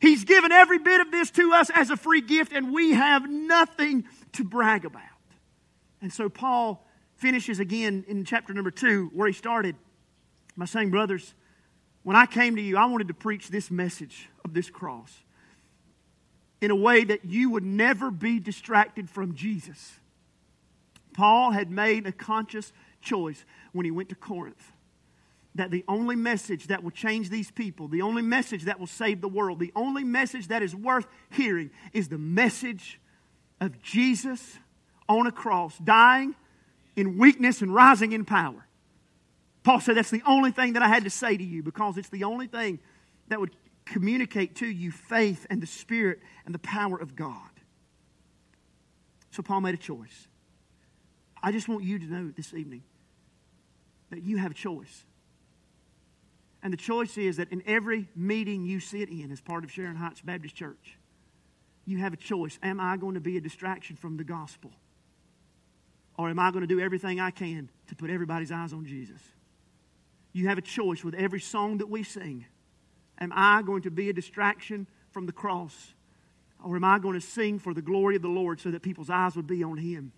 He's 0.00 0.24
given 0.24 0.52
every 0.52 0.78
bit 0.78 1.00
of 1.00 1.10
this 1.10 1.30
to 1.32 1.52
us 1.52 1.70
as 1.74 1.90
a 1.90 1.96
free 1.96 2.20
gift, 2.20 2.52
and 2.52 2.72
we 2.72 2.92
have 2.92 3.28
nothing 3.28 4.04
to 4.32 4.44
brag 4.44 4.84
about. 4.84 5.02
And 6.02 6.12
so 6.12 6.28
Paul 6.28 6.86
finishes 7.16 7.58
again 7.58 8.04
in 8.06 8.24
chapter 8.24 8.52
number 8.52 8.70
two, 8.70 9.10
where 9.14 9.26
he 9.26 9.32
started 9.32 9.76
by 10.56 10.66
saying, 10.66 10.90
Brothers, 10.90 11.34
when 12.02 12.16
I 12.16 12.26
came 12.26 12.54
to 12.56 12.62
you, 12.62 12.76
I 12.76 12.84
wanted 12.84 13.08
to 13.08 13.14
preach 13.14 13.48
this 13.48 13.70
message 13.70 14.28
of 14.44 14.52
this 14.52 14.68
cross 14.68 15.22
in 16.60 16.70
a 16.70 16.76
way 16.76 17.04
that 17.04 17.24
you 17.24 17.50
would 17.50 17.64
never 17.64 18.10
be 18.10 18.38
distracted 18.38 19.08
from 19.08 19.34
Jesus. 19.34 19.98
Paul 21.14 21.52
had 21.52 21.70
made 21.70 22.06
a 22.06 22.12
conscious 22.12 22.72
choice 23.00 23.44
when 23.72 23.84
he 23.84 23.90
went 23.90 24.10
to 24.10 24.14
Corinth 24.14 24.72
that 25.54 25.70
the 25.70 25.84
only 25.86 26.16
message 26.16 26.66
that 26.66 26.82
will 26.82 26.90
change 26.90 27.30
these 27.30 27.50
people, 27.50 27.86
the 27.86 28.02
only 28.02 28.22
message 28.22 28.64
that 28.64 28.80
will 28.80 28.88
save 28.88 29.20
the 29.20 29.28
world, 29.28 29.60
the 29.60 29.72
only 29.76 30.02
message 30.02 30.48
that 30.48 30.62
is 30.62 30.74
worth 30.74 31.06
hearing 31.30 31.70
is 31.92 32.08
the 32.08 32.18
message 32.18 33.00
of 33.60 33.80
Jesus 33.80 34.58
on 35.08 35.26
a 35.26 35.32
cross, 35.32 35.78
dying 35.78 36.34
in 36.96 37.18
weakness 37.18 37.62
and 37.62 37.72
rising 37.72 38.12
in 38.12 38.24
power. 38.24 38.66
Paul 39.62 39.80
said 39.80 39.96
that's 39.96 40.10
the 40.10 40.22
only 40.26 40.50
thing 40.50 40.72
that 40.72 40.82
I 40.82 40.88
had 40.88 41.04
to 41.04 41.10
say 41.10 41.36
to 41.36 41.44
you 41.44 41.62
because 41.62 41.96
it's 41.96 42.10
the 42.10 42.24
only 42.24 42.48
thing 42.48 42.80
that 43.28 43.38
would 43.38 43.54
communicate 43.84 44.56
to 44.56 44.66
you 44.66 44.90
faith 44.90 45.46
and 45.50 45.62
the 45.62 45.66
Spirit 45.66 46.20
and 46.44 46.54
the 46.54 46.58
power 46.58 47.00
of 47.00 47.14
God. 47.14 47.50
So 49.30 49.42
Paul 49.42 49.60
made 49.60 49.74
a 49.74 49.78
choice. 49.78 50.28
I 51.44 51.52
just 51.52 51.68
want 51.68 51.84
you 51.84 51.98
to 51.98 52.06
know 52.06 52.32
this 52.34 52.54
evening 52.54 52.82
that 54.08 54.22
you 54.22 54.38
have 54.38 54.52
a 54.52 54.54
choice. 54.54 55.04
And 56.62 56.72
the 56.72 56.78
choice 56.78 57.18
is 57.18 57.36
that 57.36 57.52
in 57.52 57.62
every 57.66 58.08
meeting 58.16 58.64
you 58.64 58.80
sit 58.80 59.10
in 59.10 59.30
as 59.30 59.42
part 59.42 59.62
of 59.62 59.70
Sharon 59.70 59.94
Heights 59.94 60.22
Baptist 60.22 60.54
Church, 60.54 60.96
you 61.84 61.98
have 61.98 62.14
a 62.14 62.16
choice. 62.16 62.58
Am 62.62 62.80
I 62.80 62.96
going 62.96 63.12
to 63.12 63.20
be 63.20 63.36
a 63.36 63.42
distraction 63.42 63.94
from 63.94 64.16
the 64.16 64.24
gospel? 64.24 64.70
Or 66.16 66.30
am 66.30 66.38
I 66.38 66.50
going 66.50 66.62
to 66.62 66.66
do 66.66 66.80
everything 66.80 67.20
I 67.20 67.30
can 67.30 67.68
to 67.88 67.94
put 67.94 68.08
everybody's 68.08 68.50
eyes 68.50 68.72
on 68.72 68.86
Jesus? 68.86 69.20
You 70.32 70.48
have 70.48 70.56
a 70.56 70.62
choice 70.62 71.04
with 71.04 71.14
every 71.14 71.40
song 71.40 71.76
that 71.76 71.90
we 71.90 72.04
sing. 72.04 72.46
Am 73.20 73.32
I 73.34 73.60
going 73.60 73.82
to 73.82 73.90
be 73.90 74.08
a 74.08 74.14
distraction 74.14 74.86
from 75.10 75.26
the 75.26 75.32
cross? 75.32 75.92
Or 76.64 76.74
am 76.74 76.84
I 76.84 76.98
going 76.98 77.20
to 77.20 77.26
sing 77.26 77.58
for 77.58 77.74
the 77.74 77.82
glory 77.82 78.16
of 78.16 78.22
the 78.22 78.28
Lord 78.28 78.60
so 78.60 78.70
that 78.70 78.80
people's 78.80 79.10
eyes 79.10 79.36
would 79.36 79.46
be 79.46 79.62
on 79.62 79.76
Him? 79.76 80.12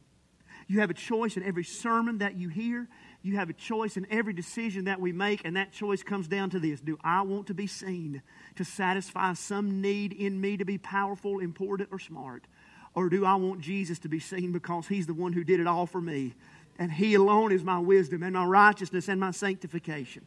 You 0.66 0.80
have 0.80 0.90
a 0.90 0.94
choice 0.94 1.36
in 1.36 1.44
every 1.44 1.64
sermon 1.64 2.18
that 2.18 2.36
you 2.36 2.48
hear. 2.48 2.88
You 3.22 3.36
have 3.36 3.50
a 3.50 3.52
choice 3.52 3.96
in 3.96 4.06
every 4.10 4.32
decision 4.32 4.84
that 4.84 5.00
we 5.00 5.12
make, 5.12 5.42
and 5.44 5.56
that 5.56 5.72
choice 5.72 6.02
comes 6.02 6.28
down 6.28 6.50
to 6.50 6.60
this 6.60 6.80
Do 6.80 6.98
I 7.02 7.22
want 7.22 7.46
to 7.48 7.54
be 7.54 7.66
seen 7.66 8.22
to 8.56 8.64
satisfy 8.64 9.34
some 9.34 9.80
need 9.80 10.12
in 10.12 10.40
me 10.40 10.56
to 10.56 10.64
be 10.64 10.78
powerful, 10.78 11.38
important, 11.38 11.90
or 11.92 11.98
smart? 11.98 12.46
Or 12.94 13.08
do 13.08 13.24
I 13.24 13.34
want 13.34 13.60
Jesus 13.60 13.98
to 14.00 14.08
be 14.08 14.18
seen 14.18 14.52
because 14.52 14.88
He's 14.88 15.06
the 15.06 15.14
one 15.14 15.32
who 15.32 15.44
did 15.44 15.60
it 15.60 15.66
all 15.66 15.86
for 15.86 16.00
me? 16.00 16.34
And 16.78 16.90
He 16.90 17.14
alone 17.14 17.52
is 17.52 17.62
my 17.62 17.78
wisdom 17.78 18.22
and 18.22 18.34
my 18.34 18.44
righteousness 18.44 19.08
and 19.08 19.20
my 19.20 19.30
sanctification. 19.30 20.26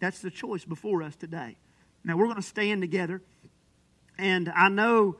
That's 0.00 0.20
the 0.20 0.30
choice 0.30 0.64
before 0.64 1.02
us 1.02 1.16
today. 1.16 1.56
Now, 2.04 2.16
we're 2.16 2.26
going 2.26 2.36
to 2.36 2.42
stand 2.42 2.82
together. 2.82 3.22
And 4.18 4.52
I 4.54 4.68
know 4.68 5.16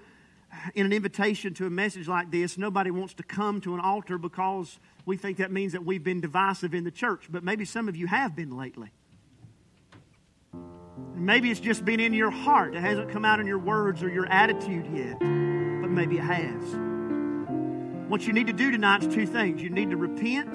in 0.75 0.87
an 0.87 0.93
invitation 0.93 1.55
to 1.55 1.67
a 1.67 1.71
message 1.71 2.09
like 2.09 2.31
this, 2.31 2.59
nobody 2.59 2.91
wants 2.91 3.15
to 3.15 3.23
come 3.23 3.61
to 3.63 3.75
an 3.75 3.81
altar 3.81 4.19
because 4.19 4.79
we 5.07 5.17
think 5.17 5.39
that 5.39 5.53
means 5.53 5.73
that 5.73 5.85
we've 5.85 6.05
been 6.05 6.21
divisive 6.21 6.75
in 6.75 6.85
the 6.85 6.91
church. 6.91 7.27
But 7.31 7.45
maybe 7.45 7.65
some 7.65 7.89
of 7.89 7.97
you 7.97 8.07
have 8.07 8.35
been 8.35 8.57
lately. 8.57 8.91
Maybe 11.15 11.51
it's 11.51 11.61
just 11.61 11.85
been 11.85 12.01
in 12.01 12.13
your 12.13 12.31
heart. 12.31 12.75
It 12.75 12.81
hasn't 12.81 13.11
come 13.11 13.25
out 13.25 13.41
in 13.41 13.47
your 13.47 13.59
words 13.59 14.03
or 14.03 14.09
your 14.09 14.27
attitude 14.27 14.87
yet, 14.95 15.19
but 15.21 15.91
maybe 15.91 16.19
it 16.19 16.25
has. 16.25 16.63
What 18.09 18.27
you 18.27 18.33
need 18.33 18.49
to 18.49 18.53
do 18.53 18.71
tonight 18.71 19.03
is 19.03 19.15
two 19.15 19.27
things. 19.27 19.63
You 19.63 19.71
need 19.71 19.91
to 19.91 19.97
repent 19.97 20.55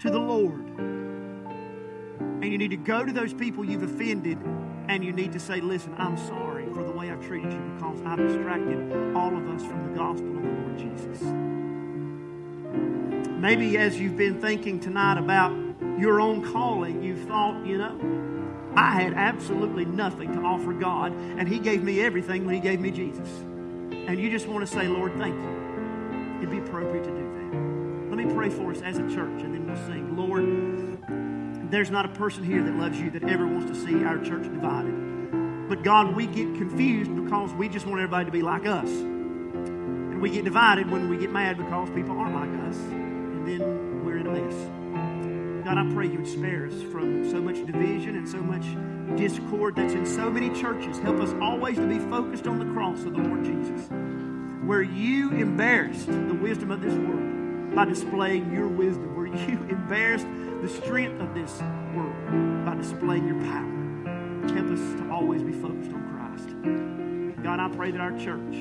to 0.00 0.10
the 0.10 0.18
Lord, 0.18 0.66
and 0.78 2.44
you 2.44 2.58
need 2.58 2.70
to 2.70 2.76
go 2.76 3.04
to 3.04 3.12
those 3.12 3.34
people 3.34 3.64
you've 3.64 3.82
offended 3.82 4.38
and 4.88 5.04
you 5.04 5.12
need 5.12 5.32
to 5.32 5.40
say, 5.40 5.60
Listen, 5.60 5.94
I'm 5.98 6.16
sorry 6.16 6.55
way 6.96 7.10
I've 7.10 7.24
treated 7.24 7.52
you 7.52 7.58
because 7.74 8.00
I've 8.06 8.18
distracted 8.18 9.14
all 9.14 9.36
of 9.36 9.48
us 9.50 9.62
from 9.64 9.92
the 9.92 9.98
gospel 9.98 10.36
of 10.36 10.42
the 10.42 10.48
Lord 10.48 10.78
Jesus. 10.78 11.22
Maybe 13.38 13.76
as 13.76 14.00
you've 14.00 14.16
been 14.16 14.40
thinking 14.40 14.80
tonight 14.80 15.18
about 15.18 15.52
your 15.98 16.20
own 16.20 16.42
calling, 16.52 17.02
you've 17.02 17.28
thought, 17.28 17.64
you 17.66 17.76
know, 17.78 18.00
I 18.74 18.90
had 18.90 19.12
absolutely 19.12 19.84
nothing 19.84 20.32
to 20.32 20.40
offer 20.40 20.72
God, 20.72 21.12
and 21.12 21.46
He 21.46 21.58
gave 21.58 21.82
me 21.82 22.00
everything 22.00 22.46
when 22.46 22.54
He 22.54 22.60
gave 22.60 22.80
me 22.80 22.90
Jesus. 22.90 23.28
And 23.90 24.18
you 24.18 24.30
just 24.30 24.46
want 24.48 24.66
to 24.66 24.72
say, 24.72 24.88
Lord, 24.88 25.16
thank 25.16 25.34
you. 25.34 26.38
It'd 26.38 26.50
be 26.50 26.58
appropriate 26.58 27.04
to 27.04 27.10
do 27.10 27.16
that. 27.16 28.16
Let 28.16 28.26
me 28.26 28.34
pray 28.34 28.48
for 28.48 28.70
us 28.70 28.80
as 28.82 28.98
a 28.98 29.02
church, 29.02 29.42
and 29.42 29.54
then 29.54 29.66
we'll 29.66 29.76
sing. 29.86 30.16
Lord, 30.16 31.70
there's 31.70 31.90
not 31.90 32.06
a 32.06 32.10
person 32.10 32.42
here 32.42 32.62
that 32.62 32.74
loves 32.74 32.98
you 32.98 33.10
that 33.10 33.24
ever 33.24 33.46
wants 33.46 33.70
to 33.70 33.86
see 33.86 34.02
our 34.04 34.18
church 34.18 34.44
divided. 34.44 35.05
But 35.68 35.82
God, 35.82 36.14
we 36.14 36.26
get 36.26 36.54
confused 36.56 37.14
because 37.14 37.52
we 37.54 37.68
just 37.68 37.86
want 37.86 38.00
everybody 38.00 38.24
to 38.26 38.30
be 38.30 38.42
like 38.42 38.66
us. 38.66 38.88
And 38.88 40.20
we 40.20 40.30
get 40.30 40.44
divided 40.44 40.90
when 40.90 41.08
we 41.08 41.16
get 41.16 41.30
mad 41.30 41.56
because 41.56 41.90
people 41.90 42.18
aren't 42.18 42.34
like 42.34 42.68
us. 42.68 42.76
And 42.76 43.46
then 43.46 44.04
we're 44.04 44.18
in 44.18 44.26
a 44.26 44.30
mess. 44.30 45.64
God, 45.66 45.78
I 45.78 45.92
pray 45.92 46.06
you 46.06 46.18
would 46.18 46.28
spare 46.28 46.66
us 46.66 46.80
from 46.92 47.28
so 47.28 47.40
much 47.40 47.56
division 47.66 48.14
and 48.14 48.28
so 48.28 48.38
much 48.38 48.64
discord 49.18 49.74
that's 49.74 49.94
in 49.94 50.06
so 50.06 50.30
many 50.30 50.48
churches. 50.60 50.98
Help 50.98 51.18
us 51.18 51.34
always 51.42 51.76
to 51.76 51.86
be 51.86 51.98
focused 51.98 52.46
on 52.46 52.60
the 52.60 52.72
cross 52.72 53.02
of 53.02 53.14
the 53.14 53.18
Lord 53.20 53.44
Jesus, 53.44 53.88
where 54.64 54.82
you 54.82 55.32
embarrassed 55.32 56.06
the 56.06 56.34
wisdom 56.34 56.70
of 56.70 56.80
this 56.80 56.94
world 56.94 57.74
by 57.74 57.84
displaying 57.84 58.52
your 58.52 58.68
wisdom, 58.68 59.16
where 59.16 59.26
you 59.26 59.58
embarrassed 59.68 60.26
the 60.62 60.68
strength 60.68 61.20
of 61.20 61.34
this 61.34 61.60
world 61.94 62.64
by 62.64 62.76
displaying 62.76 63.26
your 63.26 63.40
power. 63.42 64.54
Help 64.54 64.70
us 64.70 65.05
always 65.16 65.42
be 65.42 65.52
focused 65.52 65.90
on 65.92 66.02
Christ. 66.12 67.42
God, 67.42 67.58
I 67.58 67.74
pray 67.74 67.90
that 67.90 68.02
our 68.02 68.12
church 68.18 68.52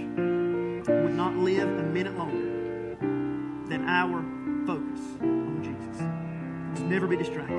would 0.87 1.13
not 1.13 1.35
live 1.35 1.67
a 1.67 1.83
minute 1.83 2.17
longer 2.17 2.95
than 3.67 3.83
our 3.85 4.23
focus 4.65 5.01
on 5.21 5.59
Jesus. 5.61 6.01
Let's 6.69 6.89
never 6.89 7.07
be 7.07 7.17
distracted. 7.17 7.57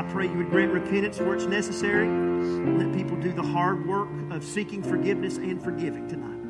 I 0.00 0.02
pray 0.10 0.26
you 0.26 0.36
would 0.36 0.50
grant 0.50 0.72
repentance 0.72 1.20
where 1.20 1.36
it's 1.36 1.44
necessary. 1.44 2.08
Let 2.08 2.92
people 2.92 3.16
do 3.16 3.32
the 3.32 3.42
hard 3.42 3.86
work 3.86 4.08
of 4.32 4.42
seeking 4.42 4.82
forgiveness 4.82 5.36
and 5.36 5.62
forgiving 5.62 6.08
tonight. 6.08 6.40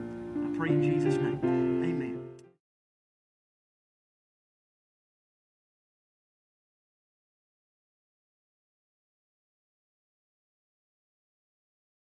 I 0.47 0.57
pray 0.57 0.71
in 0.71 0.83
Jesus' 0.83 1.17
name. 1.17 1.39
Amen. 1.45 1.98